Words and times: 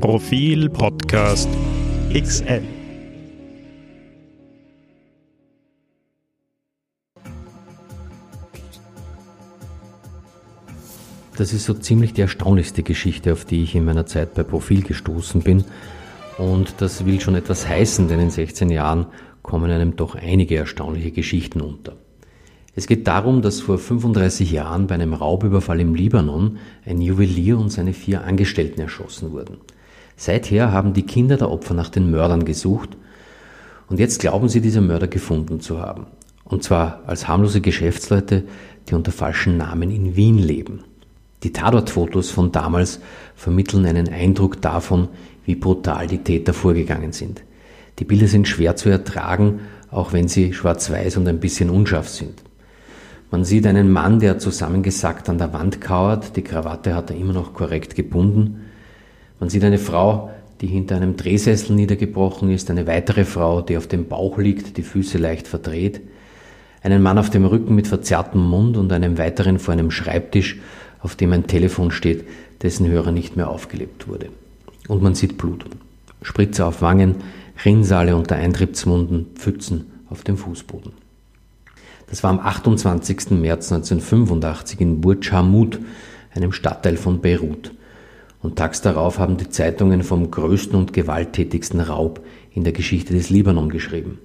Profil 0.00 0.70
Podcast 0.70 1.48
XL. 2.12 2.62
Das 11.36 11.52
ist 11.52 11.64
so 11.64 11.74
ziemlich 11.74 12.14
die 12.14 12.22
erstaunlichste 12.22 12.82
Geschichte, 12.82 13.32
auf 13.32 13.44
die 13.44 13.62
ich 13.62 13.74
in 13.74 13.84
meiner 13.84 14.06
Zeit 14.06 14.34
bei 14.34 14.42
Profil 14.42 14.82
gestoßen 14.82 15.42
bin. 15.42 15.64
Und 16.38 16.74
das 16.78 17.04
will 17.04 17.20
schon 17.20 17.34
etwas 17.34 17.68
heißen, 17.68 18.08
denn 18.08 18.20
in 18.20 18.30
16 18.30 18.70
Jahren 18.70 19.06
kommen 19.42 19.70
einem 19.70 19.96
doch 19.96 20.14
einige 20.14 20.56
erstaunliche 20.56 21.12
Geschichten 21.12 21.60
unter. 21.60 21.96
Es 22.78 22.86
geht 22.86 23.06
darum, 23.06 23.40
dass 23.40 23.60
vor 23.60 23.78
35 23.78 24.52
Jahren 24.52 24.86
bei 24.86 24.96
einem 24.96 25.14
Raubüberfall 25.14 25.80
im 25.80 25.94
Libanon 25.94 26.58
ein 26.84 27.00
Juwelier 27.00 27.58
und 27.58 27.70
seine 27.70 27.94
vier 27.94 28.24
Angestellten 28.24 28.82
erschossen 28.82 29.32
wurden. 29.32 29.56
Seither 30.14 30.72
haben 30.72 30.92
die 30.92 31.06
Kinder 31.06 31.38
der 31.38 31.50
Opfer 31.50 31.72
nach 31.72 31.88
den 31.88 32.10
Mördern 32.10 32.44
gesucht 32.44 32.90
und 33.88 33.98
jetzt 33.98 34.20
glauben 34.20 34.50
sie, 34.50 34.60
diese 34.60 34.82
Mörder 34.82 35.08
gefunden 35.08 35.60
zu 35.60 35.80
haben. 35.80 36.06
Und 36.44 36.64
zwar 36.64 37.00
als 37.06 37.26
harmlose 37.26 37.62
Geschäftsleute, 37.62 38.44
die 38.88 38.94
unter 38.94 39.10
falschen 39.10 39.56
Namen 39.56 39.90
in 39.90 40.14
Wien 40.14 40.38
leben. 40.38 40.84
Die 41.44 41.54
Tatortfotos 41.54 42.30
von 42.30 42.52
damals 42.52 43.00
vermitteln 43.34 43.86
einen 43.86 44.10
Eindruck 44.10 44.60
davon, 44.60 45.08
wie 45.46 45.54
brutal 45.54 46.08
die 46.08 46.18
Täter 46.18 46.52
vorgegangen 46.52 47.12
sind. 47.12 47.42
Die 47.98 48.04
Bilder 48.04 48.28
sind 48.28 48.46
schwer 48.46 48.76
zu 48.76 48.90
ertragen, 48.90 49.60
auch 49.90 50.12
wenn 50.12 50.28
sie 50.28 50.52
schwarz-weiß 50.52 51.16
und 51.16 51.26
ein 51.26 51.40
bisschen 51.40 51.70
unscharf 51.70 52.10
sind. 52.10 52.45
Man 53.30 53.44
sieht 53.44 53.66
einen 53.66 53.90
Mann, 53.90 54.20
der 54.20 54.38
zusammengesackt 54.38 55.28
an 55.28 55.38
der 55.38 55.52
Wand 55.52 55.80
kauert, 55.80 56.36
die 56.36 56.42
Krawatte 56.42 56.94
hat 56.94 57.10
er 57.10 57.16
immer 57.16 57.32
noch 57.32 57.54
korrekt 57.54 57.96
gebunden. 57.96 58.66
Man 59.40 59.50
sieht 59.50 59.64
eine 59.64 59.78
Frau, 59.78 60.30
die 60.60 60.68
hinter 60.68 60.96
einem 60.96 61.16
Drehsessel 61.16 61.74
niedergebrochen 61.74 62.50
ist, 62.50 62.70
eine 62.70 62.86
weitere 62.86 63.24
Frau, 63.24 63.62
die 63.62 63.76
auf 63.76 63.88
dem 63.88 64.06
Bauch 64.06 64.38
liegt, 64.38 64.76
die 64.76 64.82
Füße 64.82 65.18
leicht 65.18 65.48
verdreht, 65.48 66.00
einen 66.82 67.02
Mann 67.02 67.18
auf 67.18 67.28
dem 67.28 67.44
Rücken 67.44 67.74
mit 67.74 67.88
verzerrtem 67.88 68.40
Mund 68.40 68.76
und 68.76 68.92
einem 68.92 69.18
weiteren 69.18 69.58
vor 69.58 69.72
einem 69.72 69.90
Schreibtisch, 69.90 70.58
auf 71.00 71.16
dem 71.16 71.32
ein 71.32 71.48
Telefon 71.48 71.90
steht, 71.90 72.24
dessen 72.62 72.86
Hörer 72.86 73.12
nicht 73.12 73.36
mehr 73.36 73.50
aufgelebt 73.50 74.08
wurde. 74.08 74.28
Und 74.88 75.02
man 75.02 75.14
sieht 75.14 75.36
Blut. 75.36 75.64
Spritzer 76.22 76.68
auf 76.68 76.80
Wangen, 76.80 77.16
Rinnsale 77.64 78.16
unter 78.16 78.36
Eintrittswunden, 78.36 79.26
Pfützen 79.34 79.86
auf 80.08 80.22
dem 80.22 80.36
Fußboden. 80.36 81.05
Das 82.08 82.22
war 82.22 82.30
am 82.30 82.38
28. 82.38 83.30
März 83.32 83.72
1985 83.72 84.80
in 84.80 85.00
Burj 85.00 85.30
Hamud, 85.32 85.80
einem 86.34 86.52
Stadtteil 86.52 86.96
von 86.96 87.20
Beirut. 87.20 87.72
Und 88.42 88.56
tags 88.56 88.80
darauf 88.80 89.18
haben 89.18 89.38
die 89.38 89.48
Zeitungen 89.48 90.02
vom 90.02 90.30
größten 90.30 90.78
und 90.78 90.92
gewalttätigsten 90.92 91.80
Raub 91.80 92.24
in 92.52 92.62
der 92.62 92.72
Geschichte 92.72 93.12
des 93.12 93.30
Libanon 93.30 93.70
geschrieben. 93.70 94.18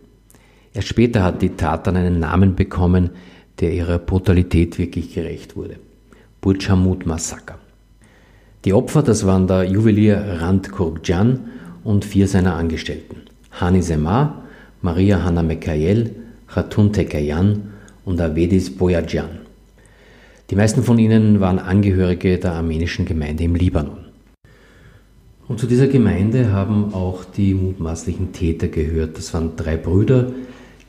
Erst 0.74 0.90
später 0.90 1.24
hat 1.24 1.42
die 1.42 1.56
Tat 1.56 1.88
dann 1.88 1.98
einen 1.98 2.20
Namen 2.20 2.56
bekommen, 2.56 3.12
der 3.60 3.74
ihrer 3.74 3.98
Brutalität 3.98 4.78
wirklich 4.78 5.14
gerecht 5.14 5.56
wurde. 5.56 5.78
Burj 6.40 6.70
Hamud 6.70 7.06
Massaker. 7.06 7.58
Die 8.64 8.74
Opfer, 8.74 9.02
das 9.02 9.26
waren 9.26 9.48
der 9.48 9.64
Juwelier 9.64 10.40
Rand 10.40 10.72
Kurkjan 10.72 11.50
und 11.84 12.06
vier 12.06 12.28
seiner 12.28 12.56
Angestellten. 12.56 13.24
Hani 13.60 13.82
Semar, 13.82 14.44
Maria 14.82 15.24
Hanna 15.24 15.42
Mekayel, 15.42 16.16
Khatun 16.48 16.94
Tekayan 16.94 17.71
und 18.12 18.22
Avedis 18.22 18.70
Boyajan. 18.70 19.40
Die 20.50 20.56
meisten 20.56 20.84
von 20.84 21.00
ihnen 21.00 21.40
waren 21.40 21.60
Angehörige 21.60 22.38
der 22.38 22.54
armenischen 22.54 23.06
Gemeinde 23.06 23.46
im 23.46 23.56
Libanon. 23.56 24.06
Und 25.48 25.60
zu 25.60 25.66
dieser 25.66 25.88
Gemeinde 25.88 26.52
haben 26.52 26.94
auch 26.94 27.24
die 27.24 27.54
mutmaßlichen 27.54 28.34
Täter 28.34 28.68
gehört. 28.68 29.18
Das 29.18 29.34
waren 29.34 29.56
drei 29.56 29.78
Brüder, 29.78 30.32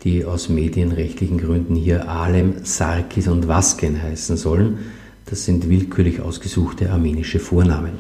die 0.03 0.25
aus 0.25 0.49
medienrechtlichen 0.49 1.39
Gründen 1.39 1.77
hier 1.77 2.09
Alem, 2.09 2.65
Sarkis 2.65 3.29
und 3.29 3.47
Vasken 3.47 4.03
heißen 4.03 4.37
sollen. 4.37 4.79
Das 5.27 5.45
sind 5.45 5.69
willkürlich 5.71 6.21
ausgesuchte 6.21 6.91
armenische 6.91 7.39
Vornamen. 7.39 7.95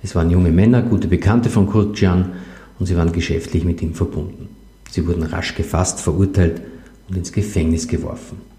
Es 0.00 0.14
waren 0.14 0.30
junge 0.30 0.52
Männer, 0.52 0.82
gute 0.82 1.08
Bekannte 1.08 1.50
von 1.50 1.66
Kurtjan 1.66 2.32
und 2.78 2.86
sie 2.86 2.96
waren 2.96 3.10
geschäftlich 3.10 3.64
mit 3.64 3.82
ihm 3.82 3.94
verbunden. 3.94 4.48
Sie 4.90 5.04
wurden 5.06 5.24
rasch 5.24 5.56
gefasst, 5.56 6.00
verurteilt 6.00 6.60
und 7.08 7.16
ins 7.16 7.32
Gefängnis 7.32 7.88
geworfen. 7.88 8.53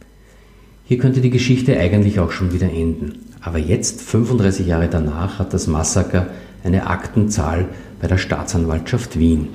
Hier 0.88 1.00
könnte 1.00 1.20
die 1.20 1.32
Geschichte 1.32 1.80
eigentlich 1.80 2.20
auch 2.20 2.32
schon 2.32 2.54
wieder 2.54 2.70
enden. 2.70 3.26
Aber 3.42 3.58
jetzt, 3.58 4.02
35 4.02 4.68
Jahre 4.68 4.88
danach, 4.88 5.40
hat 5.40 5.52
das 5.52 5.66
Massaker 5.66 6.28
eine 6.64 6.86
Aktenzahl 6.86 7.70
bei 8.00 8.08
der 8.08 8.20
Staatsanwaltschaft 8.20 9.18
Wien. 9.18 9.48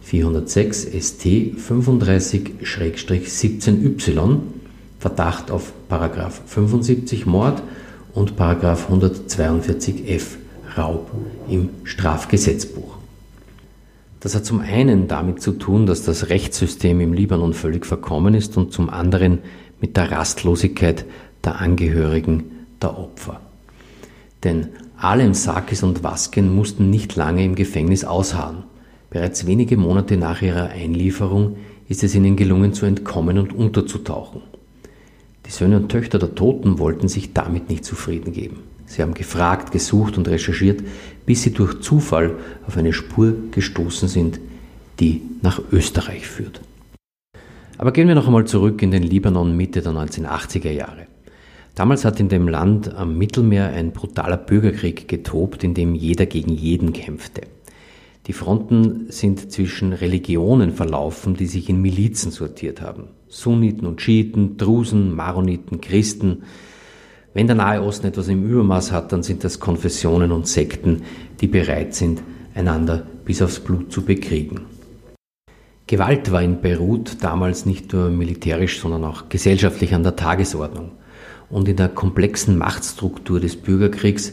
406 0.00 0.84
ST 0.84 1.26
35-17Y, 1.58 4.38
Verdacht 4.98 5.50
auf 5.50 5.74
Paragraph 5.88 6.40
75 6.46 7.26
Mord 7.26 7.62
und 8.14 8.36
Paragraph 8.36 8.90
142f 8.90 10.38
Raub 10.78 11.10
im 11.46 11.68
Strafgesetzbuch. 11.84 12.96
Das 14.20 14.34
hat 14.34 14.46
zum 14.46 14.60
einen 14.60 15.08
damit 15.08 15.42
zu 15.42 15.52
tun, 15.52 15.84
dass 15.84 16.02
das 16.02 16.30
Rechtssystem 16.30 17.02
im 17.02 17.12
Libanon 17.12 17.52
völlig 17.52 17.84
verkommen 17.84 18.32
ist 18.32 18.56
und 18.56 18.72
zum 18.72 18.88
anderen 18.88 19.40
mit 19.80 19.96
der 19.96 20.10
Rastlosigkeit 20.10 21.04
der 21.44 21.60
Angehörigen 21.60 22.44
der 22.80 22.98
Opfer. 22.98 23.40
Denn 24.42 24.68
Alem 24.96 25.34
Sakis 25.34 25.82
und 25.82 26.02
Vasken 26.02 26.54
mussten 26.54 26.90
nicht 26.90 27.16
lange 27.16 27.44
im 27.44 27.54
Gefängnis 27.54 28.04
ausharren. 28.04 28.64
Bereits 29.10 29.46
wenige 29.46 29.76
Monate 29.76 30.16
nach 30.16 30.42
ihrer 30.42 30.70
Einlieferung 30.70 31.56
ist 31.88 32.02
es 32.02 32.14
ihnen 32.14 32.36
gelungen 32.36 32.72
zu 32.72 32.86
entkommen 32.86 33.38
und 33.38 33.52
unterzutauchen. 33.52 34.42
Die 35.46 35.50
Söhne 35.50 35.76
und 35.76 35.90
Töchter 35.90 36.18
der 36.18 36.34
Toten 36.34 36.78
wollten 36.78 37.08
sich 37.08 37.32
damit 37.32 37.68
nicht 37.68 37.84
zufrieden 37.84 38.32
geben. 38.32 38.60
Sie 38.86 39.02
haben 39.02 39.14
gefragt, 39.14 39.72
gesucht 39.72 40.16
und 40.16 40.28
recherchiert, 40.28 40.82
bis 41.26 41.42
sie 41.42 41.52
durch 41.52 41.80
Zufall 41.80 42.36
auf 42.66 42.76
eine 42.76 42.92
Spur 42.92 43.34
gestoßen 43.50 44.08
sind, 44.08 44.40
die 45.00 45.22
nach 45.42 45.60
Österreich 45.72 46.26
führt. 46.26 46.60
Aber 47.78 47.92
gehen 47.92 48.08
wir 48.08 48.14
noch 48.14 48.26
einmal 48.26 48.46
zurück 48.46 48.82
in 48.82 48.90
den 48.90 49.02
Libanon 49.02 49.56
Mitte 49.56 49.82
der 49.82 49.92
1980er 49.92 50.70
Jahre. 50.70 51.06
Damals 51.74 52.04
hat 52.04 52.20
in 52.20 52.28
dem 52.28 52.46
Land 52.46 52.94
am 52.94 53.18
Mittelmeer 53.18 53.68
ein 53.68 53.92
brutaler 53.92 54.36
Bürgerkrieg 54.36 55.08
getobt, 55.08 55.64
in 55.64 55.74
dem 55.74 55.94
jeder 55.94 56.26
gegen 56.26 56.52
jeden 56.54 56.92
kämpfte. 56.92 57.42
Die 58.26 58.32
Fronten 58.32 59.06
sind 59.08 59.50
zwischen 59.50 59.92
Religionen 59.92 60.72
verlaufen, 60.72 61.34
die 61.34 61.46
sich 61.46 61.68
in 61.68 61.82
Milizen 61.82 62.30
sortiert 62.30 62.80
haben. 62.80 63.08
Sunniten 63.28 63.86
und 63.86 64.00
Schiiten, 64.00 64.56
Drusen, 64.56 65.14
Maroniten, 65.14 65.80
Christen, 65.80 66.44
wenn 67.34 67.48
der 67.48 67.56
Nahe 67.56 67.82
Osten 67.82 68.06
etwas 68.06 68.28
im 68.28 68.48
Übermaß 68.48 68.92
hat, 68.92 69.10
dann 69.10 69.24
sind 69.24 69.42
das 69.42 69.58
Konfessionen 69.58 70.30
und 70.30 70.46
Sekten, 70.46 71.02
die 71.40 71.48
bereit 71.48 71.92
sind, 71.92 72.22
einander 72.54 73.04
bis 73.24 73.42
aufs 73.42 73.58
Blut 73.58 73.92
zu 73.92 74.02
bekriegen. 74.02 74.60
Gewalt 75.86 76.32
war 76.32 76.42
in 76.42 76.62
Beirut 76.62 77.22
damals 77.22 77.66
nicht 77.66 77.92
nur 77.92 78.08
militärisch, 78.08 78.80
sondern 78.80 79.04
auch 79.04 79.28
gesellschaftlich 79.28 79.94
an 79.94 80.02
der 80.02 80.16
Tagesordnung. 80.16 80.92
Und 81.50 81.68
in 81.68 81.76
der 81.76 81.88
komplexen 81.88 82.56
Machtstruktur 82.56 83.38
des 83.38 83.56
Bürgerkriegs 83.56 84.32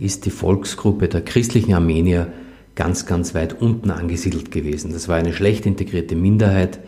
ist 0.00 0.26
die 0.26 0.30
Volksgruppe 0.30 1.08
der 1.08 1.22
christlichen 1.22 1.74
Armenier 1.74 2.32
ganz, 2.74 3.06
ganz 3.06 3.34
weit 3.34 3.60
unten 3.60 3.90
angesiedelt 3.90 4.50
gewesen. 4.50 4.92
Das 4.92 5.08
war 5.08 5.16
eine 5.16 5.32
schlecht 5.32 5.66
integrierte 5.66 6.16
Minderheit, 6.16 6.80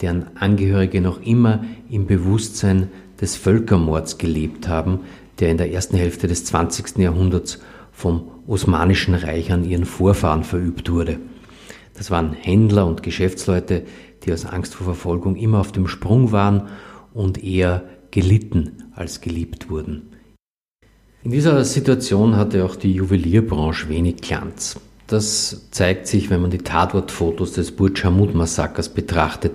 deren 0.00 0.36
Angehörige 0.36 1.00
noch 1.00 1.22
immer 1.22 1.64
im 1.88 2.06
Bewusstsein 2.06 2.88
des 3.20 3.36
Völkermords 3.36 4.18
gelebt 4.18 4.66
haben, 4.66 5.00
der 5.38 5.50
in 5.50 5.56
der 5.56 5.72
ersten 5.72 5.96
Hälfte 5.96 6.26
des 6.26 6.44
20. 6.44 6.98
Jahrhunderts 6.98 7.60
vom 7.92 8.30
Osmanischen 8.48 9.14
Reich 9.14 9.52
an 9.52 9.64
ihren 9.64 9.84
Vorfahren 9.84 10.42
verübt 10.42 10.90
wurde. 10.90 11.18
Das 11.94 12.10
waren 12.10 12.32
Händler 12.32 12.86
und 12.86 13.02
Geschäftsleute, 13.02 13.84
die 14.24 14.32
aus 14.32 14.46
Angst 14.46 14.74
vor 14.74 14.84
Verfolgung 14.84 15.36
immer 15.36 15.60
auf 15.60 15.72
dem 15.72 15.88
Sprung 15.88 16.32
waren 16.32 16.68
und 17.12 17.42
eher 17.42 17.84
gelitten 18.10 18.84
als 18.94 19.20
geliebt 19.20 19.70
wurden. 19.70 20.10
In 21.22 21.30
dieser 21.30 21.64
Situation 21.64 22.36
hatte 22.36 22.64
auch 22.64 22.76
die 22.76 22.92
Juwelierbranche 22.92 23.88
wenig 23.88 24.16
Glanz. 24.16 24.80
Das 25.06 25.68
zeigt 25.70 26.06
sich, 26.06 26.30
wenn 26.30 26.42
man 26.42 26.50
die 26.50 26.58
Tatortfotos 26.58 27.52
des 27.52 27.72
Burj 27.72 28.02
Hamud 28.02 28.34
Massakers 28.34 28.88
betrachtet, 28.88 29.52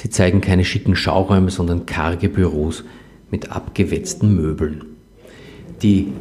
Sie 0.00 0.10
zeigen 0.10 0.40
keine 0.40 0.64
schicken 0.64 0.94
Schauräume, 0.94 1.50
sondern 1.50 1.84
karge 1.84 2.28
Büros 2.28 2.84
mit 3.32 3.50
abgewetzten 3.50 4.32
Möbeln. 4.36 4.84
Die 5.82 6.12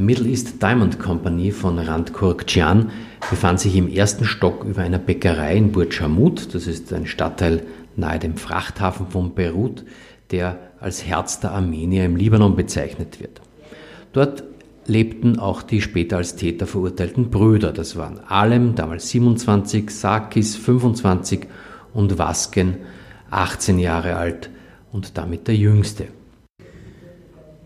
Middle 0.00 0.28
East 0.28 0.62
Diamond 0.62 1.00
Company 1.00 1.50
von 1.50 1.76
Rand 1.76 2.12
Kurkcian 2.12 2.92
befand 3.28 3.58
sich 3.58 3.74
im 3.74 3.88
ersten 3.88 4.24
Stock 4.24 4.64
über 4.64 4.82
einer 4.82 5.00
Bäckerei 5.00 5.56
in 5.56 5.72
Burj 5.72 5.98
Hamud, 5.98 6.54
das 6.54 6.68
ist 6.68 6.92
ein 6.92 7.08
Stadtteil 7.08 7.64
nahe 7.96 8.20
dem 8.20 8.36
Frachthafen 8.36 9.08
von 9.08 9.34
Beirut, 9.34 9.84
der 10.30 10.56
als 10.78 11.04
Herz 11.04 11.40
der 11.40 11.50
Armenier 11.50 12.04
im 12.04 12.14
Libanon 12.14 12.54
bezeichnet 12.54 13.18
wird. 13.18 13.40
Dort 14.12 14.44
lebten 14.86 15.40
auch 15.40 15.62
die 15.62 15.82
später 15.82 16.18
als 16.18 16.36
Täter 16.36 16.68
verurteilten 16.68 17.30
Brüder. 17.30 17.72
Das 17.72 17.96
waren 17.96 18.20
Alem, 18.20 18.76
damals 18.76 19.08
27, 19.08 19.90
Sakis 19.90 20.54
25 20.54 21.48
und 21.92 22.18
Vasken 22.18 22.76
18 23.30 23.80
Jahre 23.80 24.14
alt 24.14 24.48
und 24.92 25.18
damit 25.18 25.48
der 25.48 25.56
jüngste. 25.56 26.06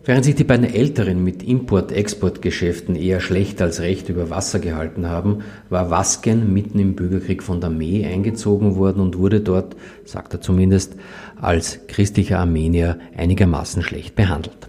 Während 0.04 0.24
sich 0.24 0.34
die 0.34 0.42
beiden 0.42 0.66
Älteren 0.66 1.22
mit 1.22 1.44
Import-Export-Geschäften 1.44 2.96
eher 2.96 3.20
schlecht 3.20 3.62
als 3.62 3.80
recht 3.80 4.08
über 4.08 4.30
Wasser 4.30 4.58
gehalten 4.58 5.08
haben, 5.08 5.44
war 5.70 5.90
Vasken 5.90 6.52
mitten 6.52 6.80
im 6.80 6.96
Bürgerkrieg 6.96 7.40
von 7.40 7.60
der 7.60 7.70
Armee 7.70 8.04
eingezogen 8.04 8.74
worden 8.74 9.00
und 9.00 9.16
wurde 9.16 9.40
dort, 9.40 9.76
sagt 10.04 10.34
er 10.34 10.40
zumindest, 10.40 10.96
als 11.40 11.86
christlicher 11.86 12.40
Armenier 12.40 12.98
einigermaßen 13.16 13.82
schlecht 13.82 14.16
behandelt. 14.16 14.68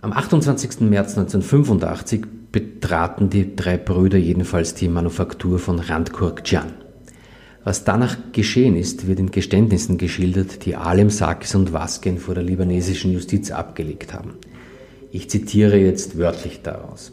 Am 0.00 0.12
28. 0.12 0.80
März 0.80 1.16
1985 1.16 2.22
betraten 2.50 3.30
die 3.30 3.54
drei 3.54 3.76
Brüder 3.76 4.18
jedenfalls 4.18 4.74
die 4.74 4.88
Manufaktur 4.88 5.60
von 5.60 5.78
Randkurkjan. 5.78 6.72
Was 7.68 7.84
danach 7.84 8.16
geschehen 8.32 8.76
ist, 8.76 9.06
wird 9.08 9.18
in 9.18 9.30
Geständnissen 9.30 9.98
geschildert, 9.98 10.64
die 10.64 10.74
Alem 10.74 11.10
Sakis 11.10 11.54
und 11.54 11.74
Vasken 11.74 12.16
vor 12.16 12.34
der 12.34 12.42
libanesischen 12.42 13.12
Justiz 13.12 13.50
abgelegt 13.50 14.14
haben. 14.14 14.36
Ich 15.12 15.28
zitiere 15.28 15.76
jetzt 15.76 16.16
wörtlich 16.16 16.62
daraus. 16.62 17.12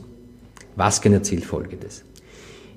Vasken 0.77 1.11
erzählt 1.11 1.43
Folgendes. 1.43 2.05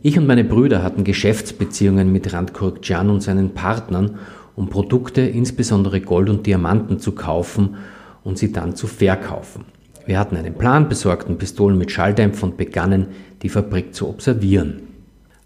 Ich 0.03 0.19
und 0.19 0.27
meine 0.27 0.43
Brüder 0.43 0.83
hatten 0.83 1.05
Geschäftsbeziehungen 1.05 2.11
mit 2.11 2.33
Randkurkjan 2.33 3.11
und 3.11 3.23
seinen 3.23 3.51
Partnern, 3.51 4.19
um 4.57 4.71
Produkte, 4.71 5.21
insbesondere 5.21 6.01
Gold 6.01 6.31
und 6.31 6.47
Diamanten, 6.47 6.99
zu 6.99 7.13
kaufen 7.13 7.77
und 8.25 8.39
sie 8.39 8.51
dann 8.51 8.75
zu 8.75 8.89
verkaufen. 8.89 9.67
Wir 10.05 10.19
hatten 10.19 10.35
einen 10.35 10.55
Plan, 10.55 10.89
besorgten 10.89 11.39
Pistolen 11.39 11.79
mit 11.79 11.93
Schalldämpfer 11.93 12.43
und 12.49 12.57
begannen, 12.57 13.07
die 13.43 13.49
Fabrik 13.49 13.95
zu 13.95 14.09
observieren. 14.09 14.88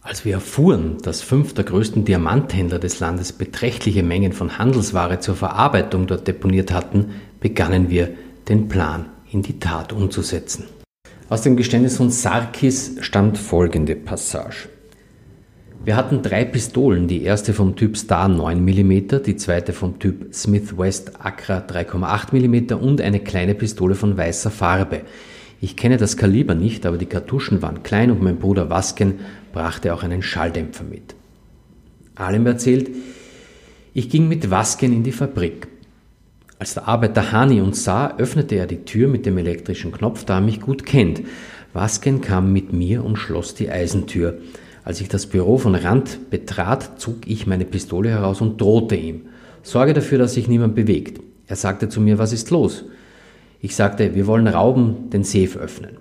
Als 0.05 0.25
wir 0.25 0.33
erfuhren, 0.35 0.97
dass 1.03 1.23
fünf 1.23 1.55
der 1.55 1.63
größten 1.63 2.05
Diamanthändler 2.05 2.81
des 2.81 2.99
Landes 2.99 3.33
beträchtliche 3.33 4.03
Mengen 4.03 4.33
von 4.33 4.59
Handelsware 4.59 5.21
zur 5.21 5.37
Verarbeitung 5.37 6.09
dort 6.09 6.27
deponiert 6.27 6.73
hatten, 6.73 7.13
begannen 7.39 7.89
wir, 7.89 8.09
den 8.49 8.67
Plan 8.67 9.07
in 9.31 9.43
die 9.43 9.61
Tat 9.61 9.93
umzusetzen. 9.93 10.65
Aus 11.29 11.43
dem 11.43 11.57
Geständnis 11.57 11.99
von 11.99 12.11
Sarkis 12.11 12.97
stammt 13.01 13.39
folgende 13.39 13.95
Passage. 13.95 14.69
Wir 15.85 15.95
hatten 15.95 16.21
drei 16.21 16.45
Pistolen, 16.45 17.07
die 17.07 17.23
erste 17.23 17.55
vom 17.55 17.77
Typ 17.77 17.97
Star 17.97 18.27
9 18.27 18.61
mm, 18.61 19.23
die 19.25 19.37
zweite 19.37 19.73
vom 19.73 20.01
Typ 20.01 20.35
Smith 20.35 20.77
West 20.77 21.13
Accra 21.25 21.59
3,8 21.59 22.35
mm 22.35 22.75
und 22.75 23.01
eine 23.01 23.21
kleine 23.21 23.55
Pistole 23.55 23.95
von 23.95 24.17
weißer 24.17 24.51
Farbe. 24.51 25.03
Ich 25.61 25.77
kenne 25.77 25.97
das 25.97 26.17
Kaliber 26.17 26.57
nicht, 26.57 26.87
aber 26.87 26.99
die 26.99 27.07
Kartuschen 27.07 27.63
waren 27.63 27.85
klein 27.85 28.11
und 28.11 28.21
mein 28.21 28.39
Bruder 28.39 28.69
Wasken 28.69 29.21
brachte 29.53 29.95
auch 29.95 30.03
einen 30.03 30.23
Schalldämpfer 30.23 30.85
mit. 30.85 31.15
Alem 32.15 32.47
erzählt, 32.47 32.91
ich 33.95 34.09
ging 34.09 34.29
mit 34.29 34.51
Wasken 34.51 34.93
in 34.93 35.03
die 35.03 35.13
Fabrik. 35.13 35.69
Als 36.59 36.75
der 36.75 36.89
Arbeiter 36.89 37.33
Hani 37.33 37.61
uns 37.61 37.85
sah, 37.85 38.17
öffnete 38.19 38.55
er 38.55 38.67
die 38.67 38.85
Tür 38.85 39.09
mit 39.09 39.27
dem 39.27 39.37
elektrischen 39.37 39.93
Knopf, 39.93 40.25
da 40.25 40.37
er 40.37 40.41
mich 40.41 40.61
gut 40.61 40.87
kennt. 40.87 41.23
Wasken 41.73 42.21
kam 42.21 42.53
mit 42.53 42.73
mir 42.73 43.05
und 43.05 43.17
schloss 43.17 43.55
die 43.55 43.71
Eisentür. 43.71 44.39
Als 44.85 45.01
ich 45.01 45.09
das 45.09 45.27
Büro 45.27 45.59
von 45.59 45.75
Rand 45.75 46.31
betrat, 46.31 47.01
zog 47.01 47.27
ich 47.27 47.47
meine 47.47 47.65
Pistole 47.65 48.11
heraus 48.11 48.41
und 48.41 48.61
drohte 48.61 48.97
ihm. 48.97 49.23
Sorge 49.63 49.93
dafür, 49.93 50.19
dass 50.19 50.35
sich 50.35 50.49
niemand 50.49 50.75
bewegt. 50.75 51.21
Er 51.47 51.57
sagte 51.57 51.89
zu 51.89 52.01
mir, 52.01 52.19
was 52.19 52.33
ist 52.33 52.51
los? 52.51 52.85
Ich 53.61 53.77
sagte, 53.77 54.15
wir 54.15 54.27
wollen 54.27 54.49
rauben, 54.49 55.11
den 55.11 55.23
Safe 55.23 55.59
öffnen. 55.59 55.99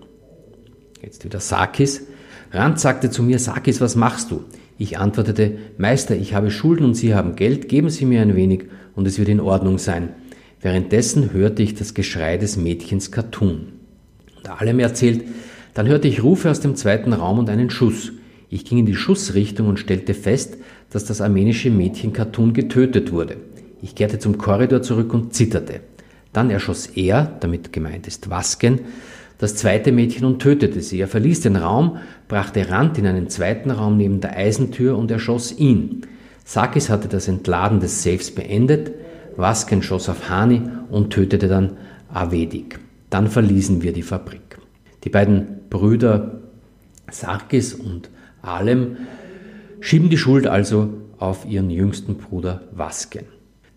Jetzt 1.01 1.25
wieder 1.25 1.39
Sakis. 1.39 2.07
Rand 2.51 2.79
sagte 2.79 3.09
zu 3.09 3.23
mir, 3.23 3.39
Sakis, 3.39 3.79
was 3.79 3.95
machst 3.95 4.31
du? 4.31 4.43
Ich 4.77 4.97
antwortete, 4.97 5.57
Meister, 5.77 6.15
ich 6.15 6.33
habe 6.33 6.51
Schulden 6.51 6.85
und 6.85 6.95
Sie 6.95 7.13
haben 7.15 7.35
Geld, 7.35 7.69
geben 7.69 7.89
Sie 7.89 8.05
mir 8.05 8.21
ein 8.21 8.35
wenig 8.35 8.65
und 8.95 9.07
es 9.07 9.17
wird 9.17 9.29
in 9.29 9.39
Ordnung 9.39 9.77
sein. 9.77 10.09
Währenddessen 10.59 11.33
hörte 11.33 11.63
ich 11.63 11.75
das 11.75 11.93
Geschrei 11.93 12.37
des 12.37 12.57
Mädchens 12.57 13.11
Katun. 13.11 13.73
Und 14.37 14.49
allem 14.49 14.79
erzählt, 14.79 15.23
dann 15.73 15.87
hörte 15.87 16.07
ich 16.07 16.23
Rufe 16.23 16.51
aus 16.51 16.59
dem 16.59 16.75
zweiten 16.75 17.13
Raum 17.13 17.39
und 17.39 17.49
einen 17.49 17.69
Schuss. 17.69 18.11
Ich 18.49 18.65
ging 18.65 18.79
in 18.79 18.85
die 18.85 18.95
Schussrichtung 18.95 19.67
und 19.67 19.79
stellte 19.79 20.13
fest, 20.13 20.57
dass 20.89 21.05
das 21.05 21.21
armenische 21.21 21.69
Mädchen 21.69 22.11
Katun 22.11 22.53
getötet 22.53 23.13
wurde. 23.13 23.37
Ich 23.81 23.95
kehrte 23.95 24.19
zum 24.19 24.37
Korridor 24.37 24.81
zurück 24.81 25.13
und 25.13 25.33
zitterte. 25.33 25.79
Dann 26.33 26.49
erschoss 26.49 26.87
er, 26.87 27.37
damit 27.39 27.71
gemeint 27.71 28.07
ist 28.07 28.29
Wasken, 28.29 28.81
das 29.41 29.55
zweite 29.55 29.91
Mädchen 29.91 30.23
und 30.25 30.39
tötete 30.39 30.81
sie. 30.81 30.99
Er 30.99 31.07
verließ 31.07 31.41
den 31.41 31.55
Raum, 31.55 31.97
brachte 32.27 32.69
Rand 32.69 32.99
in 32.99 33.07
einen 33.07 33.27
zweiten 33.27 33.71
Raum 33.71 33.97
neben 33.97 34.21
der 34.21 34.37
Eisentür 34.37 34.95
und 34.95 35.09
erschoss 35.09 35.51
ihn. 35.57 36.01
Sakis 36.45 36.91
hatte 36.91 37.07
das 37.07 37.27
Entladen 37.27 37.79
des 37.79 38.03
Safes 38.03 38.29
beendet, 38.29 38.91
Wasken 39.37 39.81
schoss 39.81 40.09
auf 40.09 40.29
Hani 40.29 40.61
und 40.91 41.11
tötete 41.11 41.47
dann 41.47 41.71
Avedik. 42.13 42.79
Dann 43.09 43.29
verließen 43.29 43.81
wir 43.81 43.93
die 43.93 44.03
Fabrik. 44.03 44.59
Die 45.05 45.09
beiden 45.09 45.61
Brüder 45.71 46.41
Sarkis 47.09 47.73
und 47.73 48.11
Alem 48.43 48.97
schieben 49.79 50.11
die 50.11 50.19
Schuld 50.19 50.45
also 50.45 50.89
auf 51.17 51.47
ihren 51.49 51.71
jüngsten 51.71 52.15
Bruder 52.15 52.61
Wasken. 52.73 53.25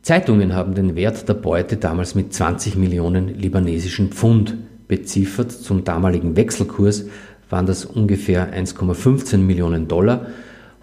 Zeitungen 0.03 0.55
haben 0.55 0.75
den 0.75 0.95
Wert 0.95 1.27
der 1.27 1.35
Beute 1.35 1.79
damals 1.79 2.15
mit 2.15 2.35
20 2.35 2.77
Millionen 2.77 3.29
libanesischen 3.29 4.11
Pfund 4.11 4.59
beziffert. 4.89 5.53
Zum 5.53 5.85
damaligen 5.85 6.37
Wechselkurs 6.37 7.07
waren 7.51 7.67
das 7.67 7.85
ungefähr 7.85 8.53
1,15 8.53 9.39
Millionen 9.39 9.89
Dollar. 9.89 10.27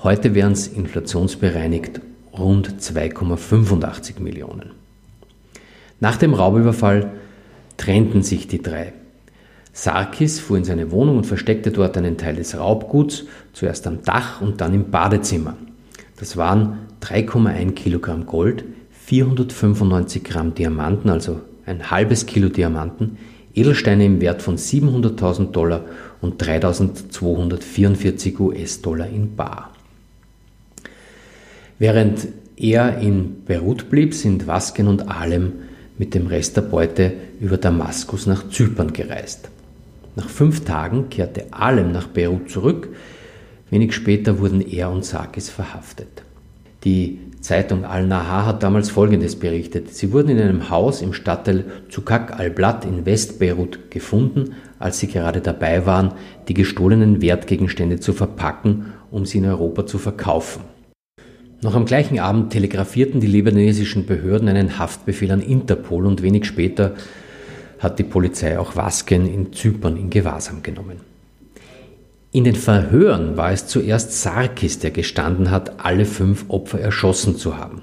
Heute 0.03 0.33
wären 0.35 0.53
es 0.53 0.67
inflationsbereinigt 0.67 2.01
rund 2.37 2.75
2,85 2.79 4.19
Millionen. 4.19 4.71
Nach 5.99 6.17
dem 6.17 6.33
Raubüberfall 6.33 7.11
trennten 7.77 8.23
sich 8.23 8.47
die 8.47 8.61
drei. 8.61 8.93
Sarkis 9.73 10.39
fuhr 10.39 10.57
in 10.57 10.65
seine 10.65 10.91
Wohnung 10.91 11.17
und 11.17 11.25
versteckte 11.25 11.71
dort 11.71 11.97
einen 11.97 12.17
Teil 12.17 12.35
des 12.35 12.57
Raubguts, 12.57 13.25
zuerst 13.53 13.87
am 13.87 14.03
Dach 14.03 14.41
und 14.41 14.59
dann 14.61 14.73
im 14.73 14.91
Badezimmer. 14.91 15.55
Das 16.17 16.35
waren 16.35 16.79
3,1 17.01 17.71
Kilogramm 17.71 18.25
Gold, 18.25 18.63
495 19.05 20.23
Gramm 20.23 20.53
Diamanten, 20.53 21.09
also 21.09 21.41
ein 21.65 21.89
halbes 21.89 22.25
Kilo 22.25 22.49
Diamanten, 22.49 23.17
Edelsteine 23.53 24.05
im 24.05 24.21
Wert 24.21 24.41
von 24.41 24.57
700.000 24.57 25.51
Dollar 25.51 25.85
und 26.21 26.41
3.244 26.41 28.39
US-Dollar 28.39 29.07
in 29.07 29.35
Bar. 29.35 29.73
Während 31.79 32.27
er 32.57 32.99
in 32.99 33.43
Beirut 33.45 33.89
blieb, 33.89 34.13
sind 34.13 34.47
Wasken 34.47 34.87
und 34.87 35.09
Alem 35.09 35.53
mit 35.97 36.13
dem 36.13 36.27
Rest 36.27 36.57
der 36.57 36.61
Beute 36.61 37.13
über 37.39 37.57
Damaskus 37.57 38.27
nach 38.27 38.49
Zypern 38.49 38.93
gereist. 38.93 39.49
Nach 40.15 40.29
fünf 40.29 40.63
Tagen 40.65 41.09
kehrte 41.09 41.45
Alem 41.51 41.91
nach 41.91 42.07
Beirut 42.07 42.49
zurück. 42.49 42.89
Wenig 43.69 43.93
später 43.93 44.39
wurden 44.39 44.61
er 44.61 44.91
und 44.91 45.05
Sakis 45.05 45.49
verhaftet. 45.49 46.23
Die 46.83 47.19
Zeitung 47.41 47.85
Al-Nahar 47.85 48.45
hat 48.45 48.63
damals 48.63 48.91
Folgendes 48.91 49.35
berichtet. 49.35 49.93
Sie 49.93 50.13
wurden 50.13 50.29
in 50.29 50.39
einem 50.39 50.69
Haus 50.69 51.01
im 51.01 51.11
Stadtteil 51.11 51.65
Zukak 51.89 52.39
al-Blat 52.39 52.85
in 52.85 53.05
Westbeirut 53.05 53.89
gefunden, 53.89 54.55
als 54.77 54.99
sie 54.99 55.07
gerade 55.07 55.41
dabei 55.41 55.85
waren, 55.85 56.13
die 56.47 56.53
gestohlenen 56.53 57.21
Wertgegenstände 57.21 57.99
zu 57.99 58.13
verpacken, 58.13 58.93
um 59.09 59.25
sie 59.25 59.39
in 59.39 59.45
Europa 59.45 59.87
zu 59.87 59.97
verkaufen. 59.97 60.61
Noch 61.63 61.75
am 61.75 61.85
gleichen 61.85 62.19
Abend 62.19 62.51
telegrafierten 62.51 63.19
die 63.19 63.27
libanesischen 63.27 64.05
Behörden 64.05 64.47
einen 64.47 64.79
Haftbefehl 64.79 65.31
an 65.31 65.41
Interpol 65.41 66.05
und 66.05 66.21
wenig 66.21 66.45
später 66.45 66.93
hat 67.79 67.97
die 67.97 68.03
Polizei 68.03 68.57
auch 68.59 68.75
Wasken 68.75 69.31
in 69.31 69.51
Zypern 69.51 69.97
in 69.97 70.09
Gewahrsam 70.09 70.61
genommen. 70.63 71.10
In 72.33 72.45
den 72.45 72.55
Verhören 72.55 73.35
war 73.35 73.51
es 73.51 73.67
zuerst 73.67 74.13
Sarkis, 74.13 74.79
der 74.79 74.91
gestanden 74.91 75.51
hat, 75.51 75.83
alle 75.83 76.05
fünf 76.05 76.45
Opfer 76.47 76.79
erschossen 76.79 77.35
zu 77.35 77.57
haben. 77.57 77.81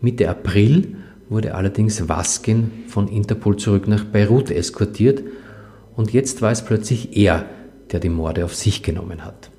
Mitte 0.00 0.30
April 0.30 0.96
wurde 1.28 1.54
allerdings 1.54 2.08
Waskin 2.08 2.70
von 2.88 3.06
Interpol 3.08 3.56
zurück 3.56 3.86
nach 3.86 4.04
Beirut 4.04 4.50
eskortiert 4.50 5.22
und 5.94 6.14
jetzt 6.14 6.40
war 6.40 6.52
es 6.52 6.64
plötzlich 6.64 7.18
er, 7.18 7.44
der 7.92 8.00
die 8.00 8.08
Morde 8.08 8.46
auf 8.46 8.54
sich 8.54 8.82
genommen 8.82 9.26
hat. 9.26 9.50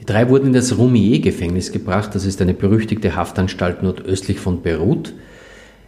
Die 0.00 0.04
drei 0.04 0.28
wurden 0.28 0.48
in 0.48 0.52
das 0.52 0.76
Roumier-Gefängnis 0.76 1.70
gebracht, 1.70 2.16
das 2.16 2.24
ist 2.24 2.42
eine 2.42 2.54
berüchtigte 2.54 3.14
Haftanstalt 3.14 3.84
nordöstlich 3.84 4.40
von 4.40 4.62
Beirut. 4.62 5.14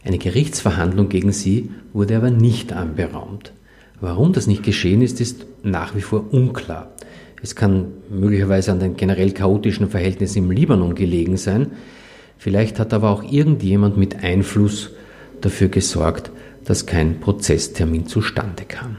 Eine 0.04 0.18
Gerichtsverhandlung 0.18 1.08
gegen 1.08 1.32
sie 1.32 1.70
wurde 1.92 2.16
aber 2.16 2.30
nicht 2.30 2.72
anberaumt. 2.72 3.52
Warum 4.02 4.32
das 4.32 4.48
nicht 4.48 4.64
geschehen 4.64 5.00
ist, 5.00 5.20
ist 5.20 5.46
nach 5.62 5.94
wie 5.94 6.00
vor 6.00 6.24
unklar. 6.32 6.90
Es 7.40 7.54
kann 7.54 7.92
möglicherweise 8.10 8.72
an 8.72 8.80
den 8.80 8.96
generell 8.96 9.30
chaotischen 9.30 9.88
Verhältnissen 9.88 10.38
im 10.38 10.50
Libanon 10.50 10.96
gelegen 10.96 11.36
sein. 11.36 11.70
Vielleicht 12.36 12.80
hat 12.80 12.92
aber 12.92 13.10
auch 13.10 13.22
irgendjemand 13.22 13.96
mit 13.96 14.24
Einfluss 14.24 14.90
dafür 15.40 15.68
gesorgt, 15.68 16.32
dass 16.64 16.86
kein 16.86 17.20
Prozesstermin 17.20 18.08
zustande 18.08 18.64
kam. 18.64 18.96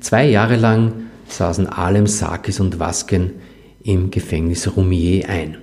Zwei 0.00 0.26
Jahre 0.26 0.56
lang 0.56 0.94
saßen 1.28 1.66
Alem, 1.66 2.06
Sarkis 2.06 2.60
und 2.60 2.78
Vasken 2.78 3.32
im 3.82 4.10
Gefängnis 4.10 4.74
Roumier 4.74 5.28
ein. 5.28 5.58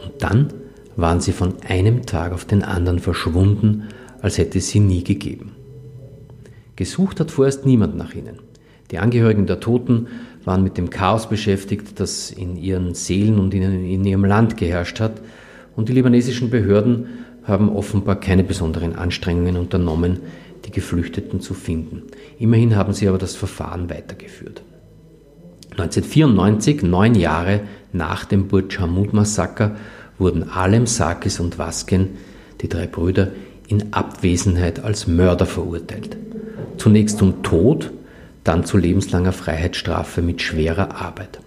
Und 0.00 0.12
dann 0.22 0.52
waren 0.94 1.20
sie 1.20 1.32
von 1.32 1.54
einem 1.68 2.06
Tag 2.06 2.34
auf 2.34 2.44
den 2.44 2.62
anderen 2.62 3.00
verschwunden, 3.00 3.88
als 4.20 4.38
hätte 4.38 4.58
es 4.58 4.68
sie 4.68 4.78
nie 4.78 5.02
gegeben. 5.02 5.56
Gesucht 6.82 7.20
hat 7.20 7.30
vorerst 7.30 7.64
niemand 7.64 7.96
nach 7.96 8.12
ihnen. 8.12 8.40
Die 8.90 8.98
Angehörigen 8.98 9.46
der 9.46 9.60
Toten 9.60 10.08
waren 10.44 10.64
mit 10.64 10.76
dem 10.76 10.90
Chaos 10.90 11.28
beschäftigt, 11.28 12.00
das 12.00 12.32
in 12.32 12.56
ihren 12.56 12.94
Seelen 12.94 13.38
und 13.38 13.54
in, 13.54 14.04
ihrem 14.04 14.24
Land 14.24 14.56
geherrscht 14.56 14.98
hat, 14.98 15.22
und 15.76 15.88
die 15.88 15.92
libanesischen 15.92 16.50
Behörden 16.50 17.06
haben 17.44 17.68
offenbar 17.70 18.18
keine 18.18 18.42
besonderen 18.42 18.96
Anstrengungen 18.96 19.56
unternommen, 19.56 20.18
die 20.64 20.72
Geflüchteten 20.72 21.40
zu 21.40 21.54
finden. 21.54 22.02
Immerhin 22.40 22.74
haben 22.74 22.94
sie 22.94 23.06
aber 23.06 23.18
das 23.18 23.36
Verfahren 23.36 23.88
weitergeführt. 23.88 24.62
1994, 25.70 26.82
neun 26.82 27.14
Jahre 27.14 27.60
nach 27.92 28.24
dem 28.24 28.48
Burj 28.48 28.76
Hamud-Massaker, 28.80 29.76
wurden 30.18 30.50
Alem, 30.50 30.88
Sakis 30.88 31.38
und 31.38 31.60
Vasken, 31.60 32.08
die 32.60 32.68
drei 32.68 32.88
Brüder, 32.88 33.28
in 33.68 33.92
Abwesenheit 33.92 34.82
als 34.82 35.06
Mörder 35.06 35.46
verurteilt. 35.46 36.16
Zunächst 36.76 37.18
zum 37.18 37.42
Tod, 37.42 37.92
dann 38.44 38.64
zu 38.64 38.76
lebenslanger 38.76 39.32
Freiheitsstrafe 39.32 40.22
mit 40.22 40.42
schwerer 40.42 40.96
Arbeit. 40.96 41.40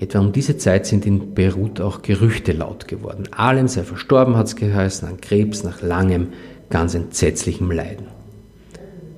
Etwa 0.00 0.20
um 0.20 0.32
diese 0.32 0.56
Zeit 0.56 0.86
sind 0.86 1.06
in 1.06 1.34
Beirut 1.34 1.80
auch 1.80 2.02
Gerüchte 2.02 2.52
laut 2.52 2.86
geworden. 2.86 3.24
Alem 3.32 3.66
sei 3.66 3.82
verstorben, 3.82 4.36
hat 4.36 4.46
es 4.46 4.56
geheißen, 4.56 5.08
an 5.08 5.20
Krebs 5.20 5.64
nach 5.64 5.82
langem, 5.82 6.28
ganz 6.70 6.94
entsetzlichem 6.94 7.70
Leiden. 7.70 8.06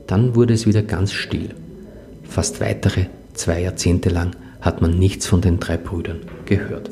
Dann 0.07 0.35
wurde 0.35 0.55
es 0.55 0.67
wieder 0.67 0.83
ganz 0.83 1.13
still. 1.13 1.51
Fast 2.25 2.61
weitere 2.61 3.07
zwei 3.35 3.61
Jahrzehnte 3.61 4.09
lang 4.09 4.35
hat 4.61 4.81
man 4.81 4.99
nichts 4.99 5.27
von 5.27 5.41
den 5.41 5.61
drei 5.61 5.77
Brüdern 5.77 6.21
gehört. 6.47 6.91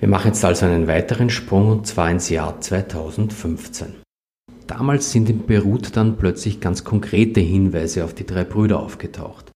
Wir 0.00 0.08
machen 0.08 0.28
jetzt 0.28 0.44
also 0.44 0.66
einen 0.66 0.88
weiteren 0.88 1.30
Sprung 1.30 1.70
und 1.70 1.86
zwar 1.86 2.10
ins 2.10 2.28
Jahr 2.28 2.60
2015. 2.60 4.05
Damals 4.66 5.12
sind 5.12 5.30
in 5.30 5.46
Beirut 5.46 5.96
dann 5.96 6.16
plötzlich 6.16 6.60
ganz 6.60 6.82
konkrete 6.82 7.40
Hinweise 7.40 8.04
auf 8.04 8.14
die 8.14 8.26
drei 8.26 8.44
Brüder 8.44 8.80
aufgetaucht. 8.80 9.52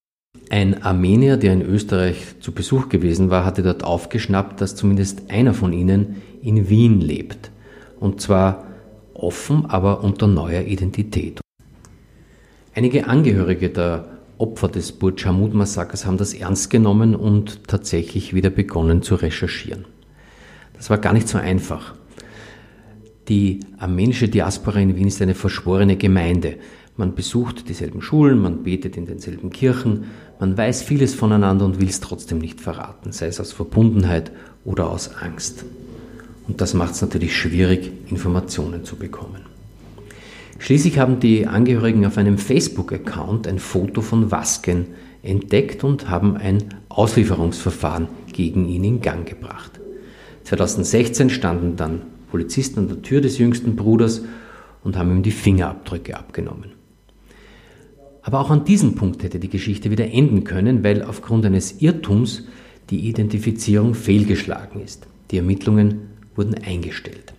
Ein 0.51 0.83
Armenier, 0.83 1.37
der 1.37 1.53
in 1.53 1.63
Österreich 1.63 2.35
zu 2.41 2.53
Besuch 2.53 2.89
gewesen 2.89 3.31
war, 3.31 3.45
hatte 3.45 3.63
dort 3.63 3.83
aufgeschnappt, 3.85 4.61
dass 4.61 4.77
zumindest 4.77 5.31
einer 5.31 5.55
von 5.55 5.73
ihnen 5.73 6.23
in 6.43 6.69
Wien 6.69 7.01
lebt. 7.01 7.51
Und 7.99 8.21
zwar 8.21 8.67
offen, 9.15 9.67
aber 9.67 10.03
unter 10.03 10.27
neuer 10.27 10.63
Identität. 10.63 11.41
Einige 12.75 13.07
Angehörige 13.07 13.71
der 13.71 14.07
Opfer 14.39 14.69
des 14.69 14.93
Burj 14.93 15.25
Hamud-Massakers 15.25 16.07
haben 16.07 16.17
das 16.17 16.33
ernst 16.33 16.71
genommen 16.71 17.15
und 17.15 17.69
tatsächlich 17.69 18.33
wieder 18.33 18.51
begonnen 18.51 19.03
zu 19.03 19.17
recherchieren. 19.17 19.85
Das 20.75 20.89
war 20.89 20.99
gar 20.99 21.13
nicht 21.13 21.29
so 21.29 21.37
einfach. 21.37 21.95
Die 23.31 23.61
armenische 23.79 24.29
Diaspora 24.29 24.81
in 24.81 24.97
Wien 24.97 25.07
ist 25.07 25.23
eine 25.23 25.37
verschworene 25.37 25.97
Gemeinde. 25.97 26.57
Man 26.97 27.15
besucht 27.15 27.69
dieselben 27.69 28.03
Schulen, 28.03 28.41
man 28.41 28.65
betet 28.65 28.97
in 28.97 29.07
denselben 29.07 29.51
Kirchen, 29.51 30.07
man 30.41 30.59
weiß 30.59 30.83
vieles 30.83 31.15
voneinander 31.15 31.65
und 31.65 31.81
will 31.81 31.89
es 31.89 32.01
trotzdem 32.01 32.39
nicht 32.39 32.61
verraten, 32.61 33.13
sei 33.13 33.29
es 33.29 33.39
aus 33.39 33.53
Verbundenheit 33.53 34.33
oder 34.65 34.91
aus 34.91 35.15
Angst. 35.15 35.65
Und 36.49 36.61
das 36.61 36.75
macht 36.75 36.95
es 36.95 37.03
natürlich 37.03 37.37
schwierig, 37.37 37.93
Informationen 38.09 38.85
zu 38.85 38.97
bekommen. 38.97 39.43
Schließlich 40.59 40.99
haben 40.99 41.21
die 41.21 41.47
Angehörigen 41.47 42.05
auf 42.07 42.19
einem 42.19 42.37
Facebook-Account 42.37 43.47
ein 43.47 43.61
Foto 43.61 44.03
von 44.03 44.33
Wasken 44.33 44.87
entdeckt 45.23 45.85
und 45.85 46.11
haben 46.11 46.37
ein 46.37 46.65
Auslieferungsverfahren 46.89 48.09
gegen 48.33 48.67
ihn 48.67 48.83
in 48.83 49.01
Gang 49.01 49.25
gebracht. 49.25 49.79
2016 50.43 51.31
standen 51.31 51.77
dann 51.77 52.03
Polizisten 52.31 52.81
an 52.81 52.89
der 52.89 53.03
Tür 53.03 53.21
des 53.21 53.39
jüngsten 53.39 53.77
Bruders 53.77 54.23
und 54.83 54.97
haben 54.97 55.11
ihm 55.11 55.23
die 55.23 55.31
Fingerabdrücke 55.31 56.17
abgenommen. 56.17 56.73
Aber 58.23 58.41
auch 58.41 58.51
an 58.51 58.65
diesem 58.65 58.95
Punkt 58.95 59.23
hätte 59.23 59.39
die 59.39 59.49
Geschichte 59.49 59.91
wieder 59.91 60.11
enden 60.13 60.45
können, 60.45 60.85
weil 60.85 61.03
aufgrund 61.03 61.47
eines 61.47 61.81
Irrtums 61.81 62.45
die 62.91 63.09
Identifizierung 63.09 63.95
fehlgeschlagen 63.95 64.83
ist. 64.83 65.07
Die 65.31 65.39
Ermittlungen 65.39 66.11
wurden 66.35 66.55
eingestellt. 66.55 67.33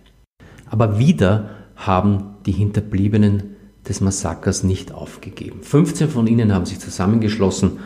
Aber 0.66 0.98
wieder 0.98 1.50
haben 1.76 2.36
die 2.46 2.52
Hinterbliebenen 2.52 3.56
des 3.88 4.00
Massakers 4.00 4.62
nicht 4.62 4.92
aufgegeben. 4.92 5.62
15 5.62 6.08
von 6.08 6.26
ihnen 6.26 6.52
haben 6.52 6.66
sich 6.66 6.78
zusammengeschlossen, 6.78 7.78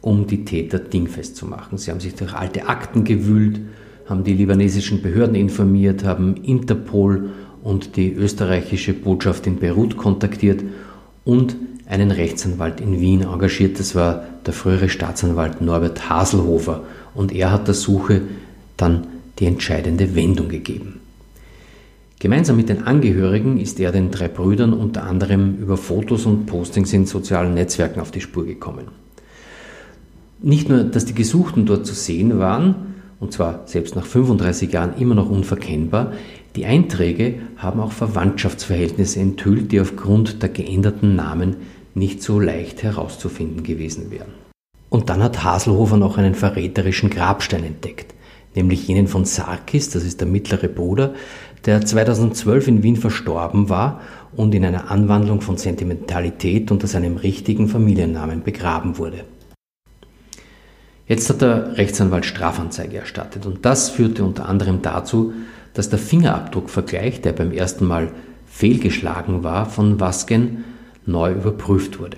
um 0.00 0.26
die 0.26 0.44
Täter 0.44 0.78
dingfest 0.78 1.36
zu 1.36 1.46
machen. 1.46 1.78
Sie 1.78 1.90
haben 1.90 2.00
sich 2.00 2.14
durch 2.14 2.34
alte 2.34 2.68
Akten 2.68 3.04
gewühlt, 3.04 3.60
haben 4.06 4.24
die 4.24 4.34
libanesischen 4.34 5.02
Behörden 5.02 5.34
informiert, 5.34 6.04
haben 6.04 6.36
Interpol 6.36 7.30
und 7.62 7.96
die 7.96 8.12
österreichische 8.12 8.92
Botschaft 8.92 9.46
in 9.46 9.56
Beirut 9.56 9.96
kontaktiert 9.96 10.62
und 11.24 11.56
einen 11.86 12.10
Rechtsanwalt 12.10 12.80
in 12.80 13.00
Wien 13.00 13.22
engagiert. 13.22 13.78
Das 13.78 13.94
war 13.94 14.24
der 14.44 14.52
frühere 14.52 14.88
Staatsanwalt 14.88 15.60
Norbert 15.60 16.08
Haselhofer. 16.08 16.84
Und 17.14 17.32
er 17.32 17.50
hat 17.50 17.66
der 17.66 17.74
Suche 17.74 18.22
dann 18.76 19.06
die 19.38 19.46
entscheidende 19.46 20.14
Wendung 20.14 20.48
gegeben. 20.48 21.00
Gemeinsam 22.18 22.56
mit 22.56 22.68
den 22.68 22.84
Angehörigen 22.84 23.58
ist 23.58 23.78
er 23.78 23.92
den 23.92 24.10
drei 24.10 24.28
Brüdern 24.28 24.72
unter 24.72 25.04
anderem 25.04 25.56
über 25.58 25.76
Fotos 25.76 26.24
und 26.24 26.46
Postings 26.46 26.92
in 26.92 27.06
sozialen 27.06 27.54
Netzwerken 27.54 28.00
auf 28.00 28.10
die 28.10 28.20
Spur 28.22 28.46
gekommen. 28.46 28.88
Nicht 30.40 30.68
nur, 30.68 30.84
dass 30.84 31.04
die 31.04 31.14
Gesuchten 31.14 31.66
dort 31.66 31.86
zu 31.86 31.94
sehen 31.94 32.38
waren, 32.38 32.95
und 33.20 33.32
zwar 33.32 33.66
selbst 33.66 33.96
nach 33.96 34.06
35 34.06 34.72
Jahren 34.72 34.96
immer 34.98 35.14
noch 35.14 35.30
unverkennbar. 35.30 36.12
Die 36.54 36.66
Einträge 36.66 37.36
haben 37.56 37.80
auch 37.80 37.92
Verwandtschaftsverhältnisse 37.92 39.20
enthüllt, 39.20 39.72
die 39.72 39.80
aufgrund 39.80 40.42
der 40.42 40.48
geänderten 40.48 41.16
Namen 41.16 41.56
nicht 41.94 42.22
so 42.22 42.38
leicht 42.38 42.82
herauszufinden 42.82 43.62
gewesen 43.62 44.10
wären. 44.10 44.32
Und 44.88 45.08
dann 45.10 45.22
hat 45.22 45.42
Haselhofer 45.42 45.96
noch 45.96 46.18
einen 46.18 46.34
verräterischen 46.34 47.10
Grabstein 47.10 47.64
entdeckt, 47.64 48.14
nämlich 48.54 48.86
jenen 48.86 49.08
von 49.08 49.24
Sarkis, 49.24 49.90
das 49.90 50.04
ist 50.04 50.20
der 50.20 50.28
mittlere 50.28 50.68
Bruder, 50.68 51.14
der 51.64 51.84
2012 51.84 52.68
in 52.68 52.82
Wien 52.82 52.96
verstorben 52.96 53.68
war 53.68 54.00
und 54.36 54.54
in 54.54 54.64
einer 54.64 54.90
Anwandlung 54.90 55.40
von 55.40 55.56
Sentimentalität 55.56 56.70
unter 56.70 56.86
seinem 56.86 57.16
richtigen 57.16 57.68
Familiennamen 57.68 58.42
begraben 58.42 58.98
wurde. 58.98 59.24
Jetzt 61.08 61.30
hat 61.30 61.40
der 61.40 61.78
Rechtsanwalt 61.78 62.26
Strafanzeige 62.26 62.98
erstattet 62.98 63.46
und 63.46 63.64
das 63.64 63.90
führte 63.90 64.24
unter 64.24 64.48
anderem 64.48 64.82
dazu, 64.82 65.32
dass 65.72 65.88
der 65.88 66.00
Fingerabdruckvergleich, 66.00 67.20
der 67.20 67.32
beim 67.32 67.52
ersten 67.52 67.86
Mal 67.86 68.10
fehlgeschlagen 68.46 69.44
war, 69.44 69.66
von 69.66 70.00
Wasken 70.00 70.64
neu 71.04 71.32
überprüft 71.32 72.00
wurde. 72.00 72.16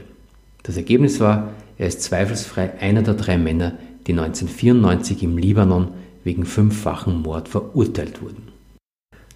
Das 0.62 0.76
Ergebnis 0.76 1.20
war, 1.20 1.50
er 1.76 1.88
ist 1.88 2.02
zweifelsfrei 2.02 2.80
einer 2.80 3.02
der 3.02 3.14
drei 3.14 3.36
Männer, 3.36 3.72
die 4.06 4.12
1994 4.12 5.22
im 5.22 5.36
Libanon 5.36 5.88
wegen 6.24 6.46
fünffachen 6.46 7.20
Mord 7.22 7.48
verurteilt 7.48 8.22
wurden. 8.22 8.48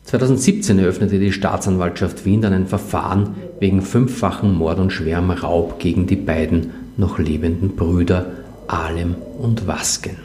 2017 0.05 0.79
eröffnete 0.79 1.19
die 1.19 1.33
Staatsanwaltschaft 1.33 2.25
Wien 2.25 2.41
dann 2.41 2.53
ein 2.53 2.67
Verfahren 2.67 3.35
wegen 3.61 3.83
fünffachen 3.83 4.55
Mord 4.55 4.79
und 4.79 4.93
schwerem 4.93 5.31
Raub 5.31 5.79
gegen 5.79 6.07
die 6.07 6.17
beiden 6.17 6.71
noch 6.97 7.19
lebenden 7.19 7.77
Brüder 7.77 8.42
Alem 8.69 9.17
und 9.39 9.67
Wasken. 9.67 10.17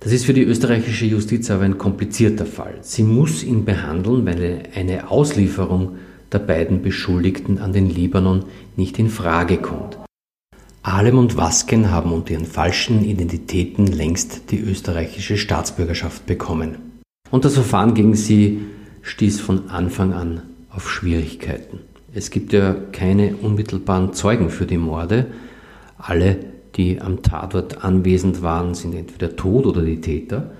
Das 0.00 0.12
ist 0.12 0.24
für 0.24 0.34
die 0.34 0.44
österreichische 0.44 1.06
Justiz 1.06 1.50
aber 1.50 1.64
ein 1.64 1.78
komplizierter 1.78 2.46
Fall. 2.46 2.74
Sie 2.82 3.02
muss 3.02 3.42
ihn 3.42 3.64
behandeln, 3.64 4.24
weil 4.24 4.64
eine 4.74 5.10
Auslieferung 5.10 5.96
der 6.30 6.38
beiden 6.38 6.82
Beschuldigten 6.82 7.58
an 7.58 7.72
den 7.72 7.88
Libanon 7.88 8.44
nicht 8.76 8.98
in 8.98 9.10
Frage 9.10 9.56
kommt. 9.56 9.98
Alem 10.82 11.18
und 11.18 11.36
Wasken 11.36 11.90
haben 11.90 12.12
unter 12.12 12.34
ihren 12.34 12.46
falschen 12.46 13.04
Identitäten 13.04 13.88
längst 13.88 14.52
die 14.52 14.60
österreichische 14.60 15.36
Staatsbürgerschaft 15.36 16.26
bekommen. 16.26 16.76
Und 17.32 17.44
das 17.44 17.54
Verfahren 17.54 17.94
gegen 17.94 18.14
sie 18.14 18.60
stieß 19.02 19.40
von 19.40 19.68
Anfang 19.70 20.12
an 20.12 20.42
auf 20.70 20.88
Schwierigkeiten. 20.88 21.80
Es 22.14 22.30
gibt 22.30 22.52
ja 22.52 22.76
keine 22.92 23.34
unmittelbaren 23.36 24.12
Zeugen 24.12 24.50
für 24.50 24.66
die 24.66 24.78
Morde. 24.78 25.26
Alle 25.98 26.38
die 26.76 27.00
am 27.00 27.22
Tatort 27.22 27.84
anwesend 27.84 28.42
waren, 28.42 28.74
sind 28.74 28.94
entweder 28.94 29.36
tot 29.36 29.66
oder 29.66 29.82
die 29.82 30.00
Täter. 30.00 30.50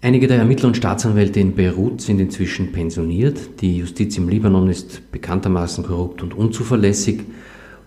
Einige 0.00 0.28
der 0.28 0.38
Ermittler 0.38 0.68
und 0.68 0.76
Staatsanwälte 0.76 1.40
in 1.40 1.54
Beirut 1.54 2.00
sind 2.00 2.20
inzwischen 2.20 2.70
pensioniert. 2.70 3.60
Die 3.60 3.78
Justiz 3.78 4.16
im 4.16 4.28
Libanon 4.28 4.68
ist 4.68 5.10
bekanntermaßen 5.10 5.84
korrupt 5.84 6.22
und 6.22 6.34
unzuverlässig. 6.34 7.22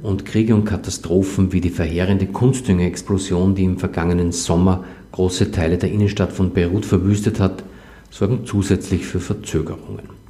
Und 0.02 0.26
Kriege 0.26 0.56
und 0.56 0.66
Katastrophen 0.66 1.54
wie 1.54 1.62
die 1.62 1.70
verheerende 1.70 2.26
Kunstdüngerexplosion, 2.26 3.54
die 3.54 3.66
im 3.66 3.78
vergangenen 3.78 4.32
Sommer 4.32 4.84
große 5.12 5.52
Teile 5.52 5.78
der 5.78 5.92
Innenstadt 5.92 6.34
von 6.34 6.52
Beirut 6.52 6.86
verwüstet 6.86 7.40
hat, 7.40 7.64
sorgen 8.10 8.46
zusätzlich 8.46 9.06
für 9.06 9.20
Verzögerungen. 9.20 10.21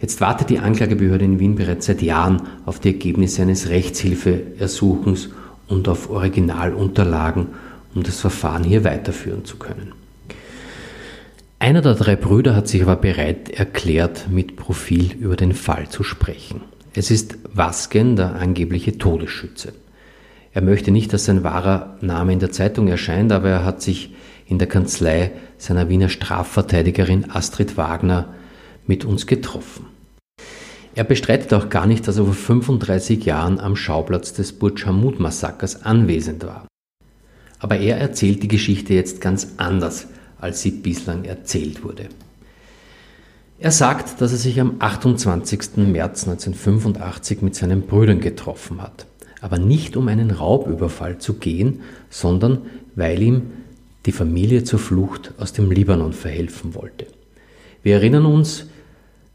Jetzt 0.00 0.20
wartet 0.20 0.48
die 0.48 0.58
Anklagebehörde 0.58 1.24
in 1.26 1.38
Wien 1.38 1.56
bereits 1.56 1.86
seit 1.86 2.00
Jahren 2.00 2.42
auf 2.64 2.80
die 2.80 2.88
Ergebnisse 2.88 3.42
eines 3.42 3.68
Rechtshilfeersuchens 3.68 5.28
und 5.68 5.88
auf 5.88 6.08
Originalunterlagen, 6.08 7.48
um 7.94 8.02
das 8.02 8.20
Verfahren 8.20 8.64
hier 8.64 8.82
weiterführen 8.84 9.44
zu 9.44 9.58
können. 9.58 9.92
Einer 11.58 11.82
der 11.82 11.94
drei 11.94 12.16
Brüder 12.16 12.56
hat 12.56 12.68
sich 12.68 12.80
aber 12.80 12.96
bereit 12.96 13.50
erklärt, 13.50 14.28
mit 14.30 14.56
Profil 14.56 15.12
über 15.20 15.36
den 15.36 15.52
Fall 15.52 15.90
zu 15.90 16.02
sprechen. 16.02 16.62
Es 16.94 17.10
ist 17.10 17.36
Wasken, 17.52 18.16
der 18.16 18.36
angebliche 18.36 18.96
Todesschütze. 18.96 19.74
Er 20.52 20.62
möchte 20.62 20.90
nicht, 20.90 21.12
dass 21.12 21.26
sein 21.26 21.44
wahrer 21.44 21.98
Name 22.00 22.32
in 22.32 22.38
der 22.38 22.50
Zeitung 22.50 22.88
erscheint, 22.88 23.30
aber 23.30 23.50
er 23.50 23.64
hat 23.66 23.82
sich 23.82 24.14
in 24.46 24.58
der 24.58 24.66
Kanzlei 24.66 25.32
seiner 25.58 25.90
Wiener 25.90 26.08
Strafverteidigerin 26.08 27.30
Astrid 27.30 27.76
Wagner 27.76 28.34
mit 28.86 29.04
uns 29.04 29.26
getroffen. 29.26 29.89
Er 30.94 31.04
bestreitet 31.04 31.54
auch 31.54 31.68
gar 31.68 31.86
nicht, 31.86 32.08
dass 32.08 32.18
er 32.18 32.24
vor 32.24 32.34
35 32.34 33.24
Jahren 33.24 33.60
am 33.60 33.76
Schauplatz 33.76 34.32
des 34.32 34.52
Burj 34.52 34.86
Hamud-Massakers 34.86 35.84
anwesend 35.84 36.44
war. 36.44 36.66
Aber 37.60 37.76
er 37.78 37.98
erzählt 37.98 38.42
die 38.42 38.48
Geschichte 38.48 38.94
jetzt 38.94 39.20
ganz 39.20 39.54
anders, 39.58 40.08
als 40.40 40.62
sie 40.62 40.70
bislang 40.72 41.24
erzählt 41.24 41.84
wurde. 41.84 42.08
Er 43.58 43.70
sagt, 43.70 44.20
dass 44.20 44.32
er 44.32 44.38
sich 44.38 44.58
am 44.60 44.76
28. 44.78 45.76
März 45.76 46.26
1985 46.26 47.42
mit 47.42 47.54
seinen 47.54 47.82
Brüdern 47.82 48.20
getroffen 48.20 48.80
hat, 48.80 49.06
aber 49.42 49.58
nicht 49.58 49.96
um 49.96 50.08
einen 50.08 50.30
Raubüberfall 50.30 51.18
zu 51.18 51.34
gehen, 51.34 51.82
sondern 52.08 52.62
weil 52.96 53.20
ihm 53.20 53.42
die 54.06 54.12
Familie 54.12 54.64
zur 54.64 54.78
Flucht 54.78 55.34
aus 55.38 55.52
dem 55.52 55.70
Libanon 55.70 56.14
verhelfen 56.14 56.74
wollte. 56.74 57.06
Wir 57.82 57.96
erinnern 57.96 58.24
uns, 58.24 58.66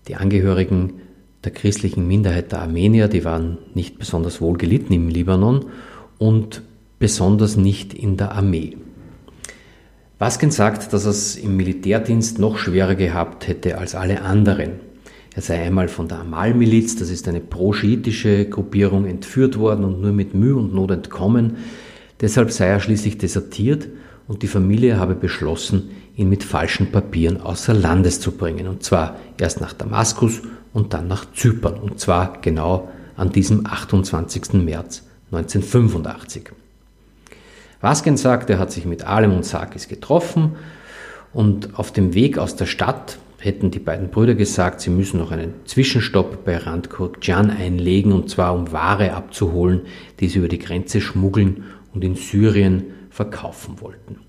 die 0.08 0.16
Angehörigen 0.16 1.02
der 1.46 1.54
christlichen 1.54 2.08
Minderheit 2.08 2.52
der 2.52 2.62
Armenier, 2.62 3.08
die 3.08 3.24
waren 3.24 3.60
nicht 3.74 4.00
besonders 4.00 4.42
wohl 4.42 4.58
gelitten 4.58 4.94
im 4.94 5.08
Libanon 5.08 5.66
und 6.18 6.64
besonders 7.00 7.56
nicht 7.56 7.94
in 7.94 8.18
der 8.18 8.32
Armee. 8.32 8.78
Baskin 10.18 10.52
sagt, 10.52 10.94
dass 10.94 11.06
er 11.06 11.12
es 11.12 11.36
im 11.36 11.58
Militärdienst 11.58 12.40
noch 12.40 12.58
schwerer 12.58 12.96
gehabt 12.96 13.48
hätte 13.48 13.78
als 13.78 13.96
alle 13.96 14.22
anderen. 14.22 14.72
Er 15.36 15.42
sei 15.42 15.62
einmal 15.62 15.90
von 15.90 16.08
der 16.08 16.20
Amal-Miliz, 16.20 16.96
das 16.96 17.10
ist 17.10 17.28
eine 17.28 17.42
pro-schiitische 17.42 18.46
Gruppierung, 18.46 19.06
entführt 19.06 19.60
worden 19.60 19.84
und 19.84 20.02
nur 20.02 20.14
mit 20.14 20.34
Mühe 20.34 20.56
und 20.56 20.74
Not 20.74 20.92
entkommen. 20.92 21.58
Deshalb 22.22 22.52
sei 22.52 22.68
er 22.68 22.80
schließlich 22.80 23.18
desertiert 23.18 23.90
und 24.30 24.42
die 24.42 24.48
Familie 24.48 24.98
habe 24.98 25.14
beschlossen, 25.14 25.90
ihn 26.16 26.30
mit 26.30 26.44
falschen 26.44 26.92
Papieren 26.92 27.42
außer 27.42 27.74
Landes 27.74 28.20
zu 28.20 28.32
bringen. 28.32 28.68
Und 28.68 28.84
zwar 28.84 29.18
erst 29.38 29.62
nach 29.62 29.74
Damaskus 29.74 30.42
und 30.74 30.94
dann 30.94 31.08
nach 31.08 31.26
Zypern. 31.34 31.76
Und 31.76 32.00
zwar 32.00 32.40
genau 32.42 32.90
an 33.18 33.32
diesem 33.32 33.66
28. 33.66 34.54
März 34.54 35.04
1985. 35.32 36.52
Vasken 37.82 38.18
sagt, 38.18 38.50
er 38.50 38.60
hat 38.60 38.72
sich 38.72 38.86
mit 38.86 39.04
Alem 39.06 39.34
und 39.36 39.46
Sakis 39.46 39.88
getroffen 39.88 40.56
und 41.34 41.78
auf 41.78 41.92
dem 41.92 42.14
Weg 42.14 42.38
aus 42.38 42.56
der 42.56 42.66
Stadt 42.66 43.20
hätten 43.38 43.70
die 43.70 43.80
beiden 43.80 44.10
Brüder 44.10 44.34
gesagt, 44.34 44.82
sie 44.82 44.90
müssen 44.90 45.20
noch 45.20 45.32
einen 45.32 45.54
Zwischenstopp 45.66 46.46
bei 46.46 46.58
Randkurkjan 46.58 47.52
einlegen 47.52 48.12
und 48.12 48.30
zwar 48.30 48.56
um 48.56 48.72
Ware 48.72 49.14
abzuholen, 49.14 49.82
die 50.20 50.30
sie 50.30 50.40
über 50.40 50.48
die 50.48 50.60
Grenze 50.60 51.00
schmuggeln 51.00 51.66
und 51.94 52.04
in 52.04 52.16
Syrien 52.16 52.86
verkaufen 53.10 53.82
wollten. 53.82 54.20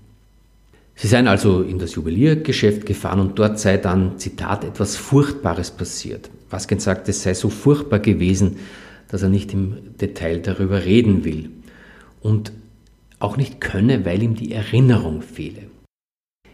Sie 0.99 1.07
seien 1.07 1.27
also 1.27 1.61
in 1.61 1.77
das 1.77 1.93
Juweliergeschäft 1.93 2.87
gefahren 2.87 3.19
und 3.19 3.37
dort 3.37 3.59
sei 3.59 3.77
dann, 3.77 4.17
Zitat, 4.17 4.63
etwas 4.63 4.95
Furchtbares 4.95 5.69
passiert. 5.69 6.31
Vasken 6.49 6.79
sagt, 6.79 7.07
es 7.07 7.21
sei 7.21 7.35
so 7.35 7.49
furchtbar 7.49 7.99
gewesen, 7.99 8.57
dass 9.07 9.21
er 9.21 9.29
nicht 9.29 9.53
im 9.53 9.95
Detail 10.01 10.39
darüber 10.39 10.85
reden 10.85 11.23
will. 11.23 11.51
Und 12.19 12.51
auch 13.19 13.37
nicht 13.37 13.61
könne, 13.61 14.05
weil 14.05 14.23
ihm 14.23 14.33
die 14.33 14.51
Erinnerung 14.51 15.21
fehle. 15.21 15.69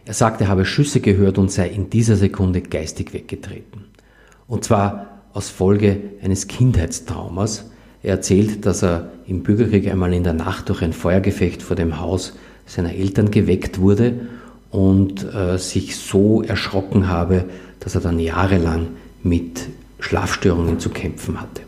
Er 0.04 0.12
sagt, 0.12 0.42
er 0.42 0.48
habe 0.48 0.66
Schüsse 0.66 1.00
gehört 1.00 1.38
und 1.38 1.50
sei 1.50 1.68
in 1.68 1.88
dieser 1.88 2.16
Sekunde 2.16 2.60
geistig 2.60 3.14
weggetreten. 3.14 3.86
Und 4.46 4.62
zwar 4.62 5.22
aus 5.32 5.48
Folge 5.48 5.98
eines 6.22 6.48
Kindheitstraumas. 6.48 7.70
Er 8.02 8.16
erzählt, 8.16 8.66
dass 8.66 8.82
er 8.82 9.10
im 9.26 9.42
Bürgerkrieg 9.42 9.90
einmal 9.90 10.12
in 10.12 10.22
der 10.22 10.34
Nacht 10.34 10.68
durch 10.68 10.82
ein 10.82 10.92
Feuergefecht 10.92 11.62
vor 11.62 11.76
dem 11.76 11.98
Haus 11.98 12.36
seiner 12.66 12.92
Eltern 12.92 13.30
geweckt 13.30 13.80
wurde 13.80 14.20
und 14.74 15.32
äh, 15.32 15.56
sich 15.56 15.96
so 15.96 16.42
erschrocken 16.42 17.06
habe, 17.06 17.44
dass 17.78 17.94
er 17.94 18.00
dann 18.00 18.18
jahrelang 18.18 18.88
mit 19.22 19.68
Schlafstörungen 20.00 20.80
zu 20.80 20.90
kämpfen 20.90 21.40
hatte. 21.40 21.62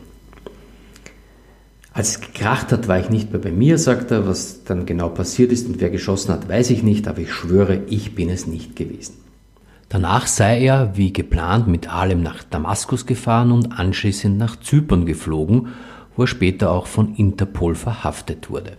Als 1.93 2.09
es 2.09 2.21
gekracht 2.21 2.73
hat, 2.73 2.89
war 2.89 2.99
ich 2.99 3.09
nicht 3.09 3.31
mehr 3.31 3.41
bei 3.41 3.53
mir, 3.53 3.79
sagt 3.79 4.11
er. 4.11 4.27
Was 4.27 4.65
dann 4.65 4.87
genau 4.87 5.09
passiert 5.09 5.53
ist 5.53 5.69
und 5.69 5.81
wer 5.81 5.91
geschossen 5.91 6.33
hat, 6.33 6.49
weiß 6.49 6.71
ich 6.71 6.83
nicht, 6.83 7.07
aber 7.07 7.21
ich 7.21 7.33
schwöre, 7.33 7.83
ich 7.87 8.17
bin 8.17 8.29
es 8.29 8.49
nicht 8.49 8.75
gewesen. 8.75 9.15
Danach 9.89 10.27
sei 10.27 10.61
er, 10.61 10.97
wie 10.97 11.13
geplant, 11.13 11.69
mit 11.69 11.95
Alem 11.95 12.25
nach 12.25 12.43
Damaskus 12.43 13.07
gefahren 13.07 13.53
und 13.53 13.79
anschließend 13.79 14.37
nach 14.37 14.59
Zypern 14.59 15.07
geflogen, 15.07 15.69
wo 16.17 16.25
er 16.25 16.27
später 16.27 16.73
auch 16.73 16.89
von 16.89 17.15
Interpol 17.15 17.77
verhaftet 17.77 18.51
wurde. 18.51 18.79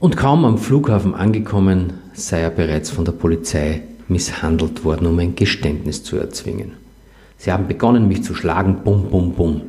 Und 0.00 0.16
kaum 0.16 0.44
am 0.44 0.58
Flughafen 0.58 1.14
angekommen, 1.14 1.94
sei 2.12 2.40
er 2.40 2.50
bereits 2.50 2.88
von 2.88 3.04
der 3.04 3.12
Polizei 3.12 3.82
misshandelt 4.06 4.84
worden, 4.84 5.08
um 5.08 5.18
ein 5.18 5.34
Geständnis 5.34 6.04
zu 6.04 6.16
erzwingen. 6.16 6.74
Sie 7.36 7.50
haben 7.50 7.66
begonnen, 7.66 8.06
mich 8.06 8.22
zu 8.22 8.34
schlagen, 8.34 8.84
bum, 8.84 9.10
bum, 9.10 9.32
bum, 9.32 9.62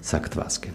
sagt 0.00 0.36
Wasken. 0.36 0.74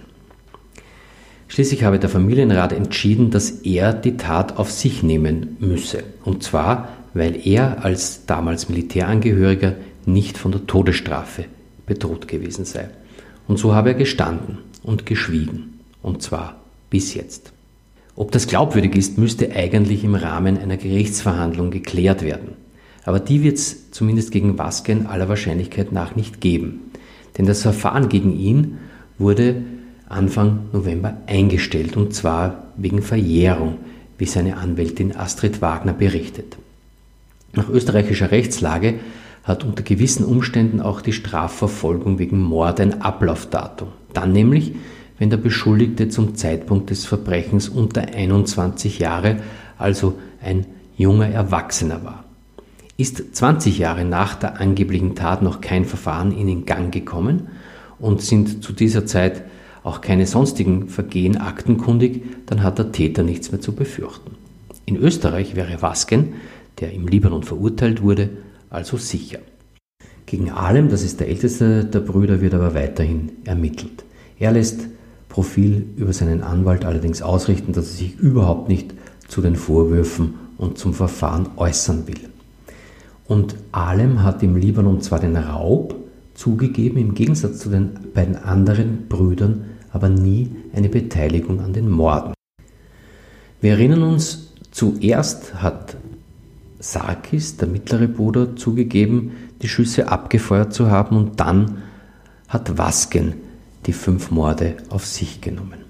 Schließlich 1.49 1.83
habe 1.83 1.99
der 1.99 2.09
Familienrat 2.09 2.71
entschieden, 2.71 3.29
dass 3.29 3.49
er 3.49 3.91
die 3.91 4.15
Tat 4.15 4.57
auf 4.57 4.71
sich 4.71 5.03
nehmen 5.03 5.57
müsse. 5.59 6.03
Und 6.23 6.43
zwar, 6.43 6.89
weil 7.13 7.45
er 7.45 7.83
als 7.83 8.25
damals 8.25 8.69
Militärangehöriger 8.69 9.75
nicht 10.05 10.37
von 10.37 10.53
der 10.53 10.65
Todesstrafe 10.65 11.45
bedroht 11.85 12.29
gewesen 12.29 12.63
sei. 12.63 12.89
Und 13.49 13.59
so 13.59 13.75
habe 13.75 13.89
er 13.89 13.95
gestanden 13.95 14.59
und 14.83 15.05
geschwiegen. 15.05 15.79
Und 16.01 16.21
zwar 16.21 16.61
bis 16.89 17.13
jetzt. 17.13 17.51
Ob 18.17 18.31
das 18.31 18.47
glaubwürdig 18.47 18.95
ist, 18.95 19.19
müsste 19.19 19.55
eigentlich 19.55 20.03
im 20.03 20.15
Rahmen 20.15 20.57
einer 20.57 20.77
Gerichtsverhandlung 20.77 21.69
geklärt 21.69 22.23
werden. 22.23 22.53
Aber 23.05 23.19
die 23.19 23.43
wird 23.43 23.57
es 23.57 23.91
zumindest 23.91 24.31
gegen 24.31 24.57
Vasken 24.57 25.05
aller 25.05 25.29
Wahrscheinlichkeit 25.29 25.91
nach 25.91 26.15
nicht 26.15 26.41
geben. 26.41 26.91
Denn 27.37 27.45
das 27.45 27.61
Verfahren 27.61 28.09
gegen 28.09 28.37
ihn 28.37 28.79
wurde 29.19 29.61
Anfang 30.09 30.65
November 30.73 31.17
eingestellt 31.27 31.95
und 31.95 32.15
zwar 32.15 32.73
wegen 32.75 33.03
Verjährung, 33.03 33.77
wie 34.17 34.25
seine 34.25 34.57
Anwältin 34.57 35.15
Astrid 35.15 35.61
Wagner 35.61 35.93
berichtet. 35.93 36.57
Nach 37.53 37.69
österreichischer 37.69 38.31
Rechtslage 38.31 38.95
hat 39.43 39.63
unter 39.63 39.83
gewissen 39.83 40.25
Umständen 40.25 40.81
auch 40.81 41.01
die 41.01 41.13
Strafverfolgung 41.13 42.17
wegen 42.17 42.41
Mord 42.41 42.79
ein 42.79 43.01
Ablaufdatum. 43.03 43.89
Dann 44.13 44.31
nämlich, 44.31 44.73
wenn 45.19 45.29
der 45.29 45.37
Beschuldigte 45.37 46.09
zum 46.09 46.35
Zeitpunkt 46.35 46.89
des 46.89 47.05
Verbrechens 47.05 47.69
unter 47.69 48.01
21 48.01 48.99
Jahre, 48.99 49.37
also 49.77 50.17
ein 50.41 50.65
junger 50.97 51.27
Erwachsener 51.27 52.03
war. 52.03 52.23
Ist 52.97 53.35
20 53.35 53.77
Jahre 53.77 54.05
nach 54.05 54.35
der 54.35 54.59
angeblichen 54.59 55.15
Tat 55.15 55.41
noch 55.41 55.61
kein 55.61 55.85
Verfahren 55.85 56.31
in 56.31 56.47
den 56.47 56.65
Gang 56.65 56.91
gekommen 56.91 57.49
und 57.99 58.21
sind 58.21 58.63
zu 58.63 58.73
dieser 58.73 59.05
Zeit 59.05 59.43
auch 59.83 60.01
keine 60.01 60.25
sonstigen 60.25 60.89
Vergehen 60.89 61.37
aktenkundig, 61.37 62.23
dann 62.45 62.61
hat 62.61 62.77
der 62.77 62.91
Täter 62.91 63.23
nichts 63.23 63.51
mehr 63.51 63.61
zu 63.61 63.73
befürchten. 63.73 64.31
In 64.85 64.97
Österreich 64.97 65.55
wäre 65.55 65.81
Wasken, 65.81 66.33
der 66.79 66.91
im 66.91 67.07
Libanon 67.07 67.43
verurteilt 67.43 68.01
wurde, 68.01 68.29
also 68.69 68.97
sicher. 68.97 69.39
Gegen 70.25 70.51
Alem, 70.51 70.89
das 70.89 71.03
ist 71.03 71.21
der 71.21 71.29
älteste 71.29 71.85
der 71.85 72.01
Brüder, 72.01 72.41
wird 72.41 72.53
aber 72.53 72.73
weiterhin 72.73 73.31
ermittelt. 73.45 74.03
Er 74.39 74.51
lässt 74.51 74.89
Profil 75.29 75.85
über 75.97 76.13
seinen 76.13 76.41
Anwalt 76.41 76.85
allerdings 76.85 77.21
ausrichten, 77.21 77.73
dass 77.73 77.87
er 77.87 77.97
sich 77.97 78.19
überhaupt 78.19 78.69
nicht 78.69 78.93
zu 79.27 79.41
den 79.41 79.55
Vorwürfen 79.55 80.35
und 80.57 80.77
zum 80.77 80.93
Verfahren 80.93 81.49
äußern 81.57 82.07
will. 82.07 82.29
Und 83.27 83.55
Alem 83.71 84.23
hat 84.23 84.41
im 84.41 84.55
Libanon 84.55 85.01
zwar 85.01 85.19
den 85.19 85.35
Raub 85.35 85.95
zugegeben, 86.33 86.97
im 86.97 87.13
Gegensatz 87.13 87.59
zu 87.59 87.69
den 87.69 87.91
beiden 88.13 88.35
anderen 88.37 89.07
Brüdern 89.09 89.65
aber 89.91 90.09
nie 90.09 90.55
eine 90.73 90.89
Beteiligung 90.89 91.59
an 91.59 91.73
den 91.73 91.89
Morden. 91.89 92.33
Wir 93.61 93.71
erinnern 93.71 94.03
uns, 94.03 94.51
zuerst 94.71 95.55
hat 95.55 95.97
Sarkis, 96.79 97.57
der 97.57 97.67
mittlere 97.67 98.07
Bruder, 98.07 98.55
zugegeben, 98.55 99.31
die 99.61 99.67
Schüsse 99.67 100.09
abgefeuert 100.09 100.73
zu 100.73 100.91
haben 100.91 101.17
und 101.17 101.39
dann 101.39 101.81
hat 102.47 102.77
Wasken 102.77 103.33
die 103.85 103.93
fünf 103.93 104.31
Morde 104.31 104.77
auf 104.89 105.05
sich 105.05 105.41
genommen. 105.41 105.85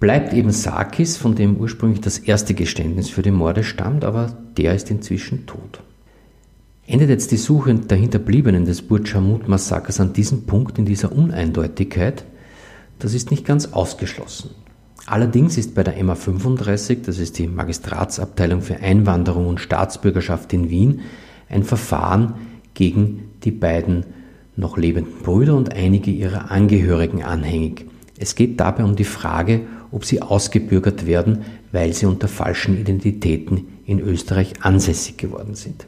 Bleibt 0.00 0.32
eben 0.32 0.50
Sarkis, 0.50 1.16
von 1.16 1.34
dem 1.34 1.56
ursprünglich 1.56 2.00
das 2.00 2.18
erste 2.18 2.54
Geständnis 2.54 3.08
für 3.08 3.22
die 3.22 3.30
Morde 3.30 3.64
stammt, 3.64 4.04
aber 4.04 4.36
der 4.56 4.74
ist 4.74 4.90
inzwischen 4.90 5.46
tot. 5.46 5.80
Endet 6.86 7.08
jetzt 7.08 7.30
die 7.30 7.38
Suche 7.38 7.74
der 7.74 7.96
Hinterbliebenen 7.96 8.66
des 8.66 8.82
Burj-Hamud-Massakers 8.82 10.00
an 10.00 10.12
diesem 10.12 10.44
Punkt 10.44 10.78
in 10.78 10.84
dieser 10.84 11.12
Uneindeutigkeit? 11.12 12.24
Das 12.98 13.14
ist 13.14 13.30
nicht 13.30 13.46
ganz 13.46 13.72
ausgeschlossen. 13.72 14.50
Allerdings 15.06 15.56
ist 15.56 15.74
bei 15.74 15.82
der 15.82 15.98
MA35, 15.98 17.02
das 17.04 17.18
ist 17.18 17.38
die 17.38 17.46
Magistratsabteilung 17.46 18.62
für 18.62 18.76
Einwanderung 18.76 19.48
und 19.48 19.60
Staatsbürgerschaft 19.60 20.52
in 20.52 20.70
Wien, 20.70 21.00
ein 21.48 21.62
Verfahren 21.62 22.34
gegen 22.74 23.30
die 23.44 23.50
beiden 23.50 24.04
noch 24.56 24.76
lebenden 24.76 25.22
Brüder 25.22 25.56
und 25.56 25.72
einige 25.72 26.10
ihrer 26.10 26.50
Angehörigen 26.50 27.22
anhängig. 27.22 27.86
Es 28.18 28.34
geht 28.34 28.60
dabei 28.60 28.84
um 28.84 28.96
die 28.96 29.04
Frage, 29.04 29.62
ob 29.90 30.04
sie 30.04 30.22
ausgebürgert 30.22 31.06
werden, 31.06 31.44
weil 31.72 31.92
sie 31.92 32.06
unter 32.06 32.28
falschen 32.28 32.78
Identitäten 32.78 33.66
in 33.86 34.00
Österreich 34.00 34.54
ansässig 34.60 35.16
geworden 35.16 35.54
sind. 35.54 35.86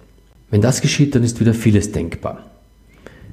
Wenn 0.50 0.60
das 0.60 0.80
geschieht, 0.80 1.14
dann 1.14 1.22
ist 1.22 1.40
wieder 1.40 1.54
vieles 1.54 1.92
denkbar. 1.92 2.50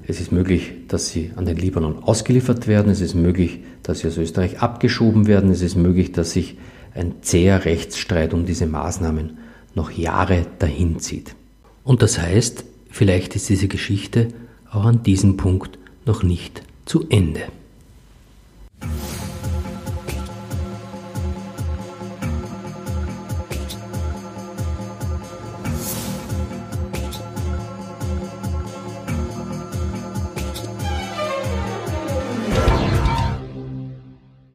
Es 0.05 0.19
ist 0.19 0.31
möglich, 0.31 0.73
dass 0.87 1.09
sie 1.09 1.31
an 1.35 1.45
den 1.45 1.57
Libanon 1.57 2.03
ausgeliefert 2.03 2.67
werden. 2.67 2.91
Es 2.91 3.01
ist 3.01 3.15
möglich, 3.15 3.59
dass 3.83 3.99
sie 3.99 4.07
aus 4.07 4.17
Österreich 4.17 4.59
abgeschoben 4.59 5.27
werden. 5.27 5.49
Es 5.49 5.61
ist 5.61 5.75
möglich, 5.75 6.11
dass 6.11 6.31
sich 6.31 6.57
ein 6.93 7.13
zäher 7.21 7.65
Rechtsstreit 7.65 8.33
um 8.33 8.45
diese 8.45 8.67
Maßnahmen 8.67 9.37
noch 9.75 9.91
Jahre 9.91 10.45
dahin 10.59 10.99
zieht. 10.99 11.35
Und 11.83 12.01
das 12.01 12.19
heißt, 12.19 12.65
vielleicht 12.89 13.35
ist 13.35 13.49
diese 13.49 13.67
Geschichte 13.67 14.27
auch 14.73 14.85
an 14.85 15.03
diesem 15.03 15.37
Punkt 15.37 15.77
noch 16.05 16.23
nicht 16.23 16.63
zu 16.85 17.07
Ende. 17.09 17.43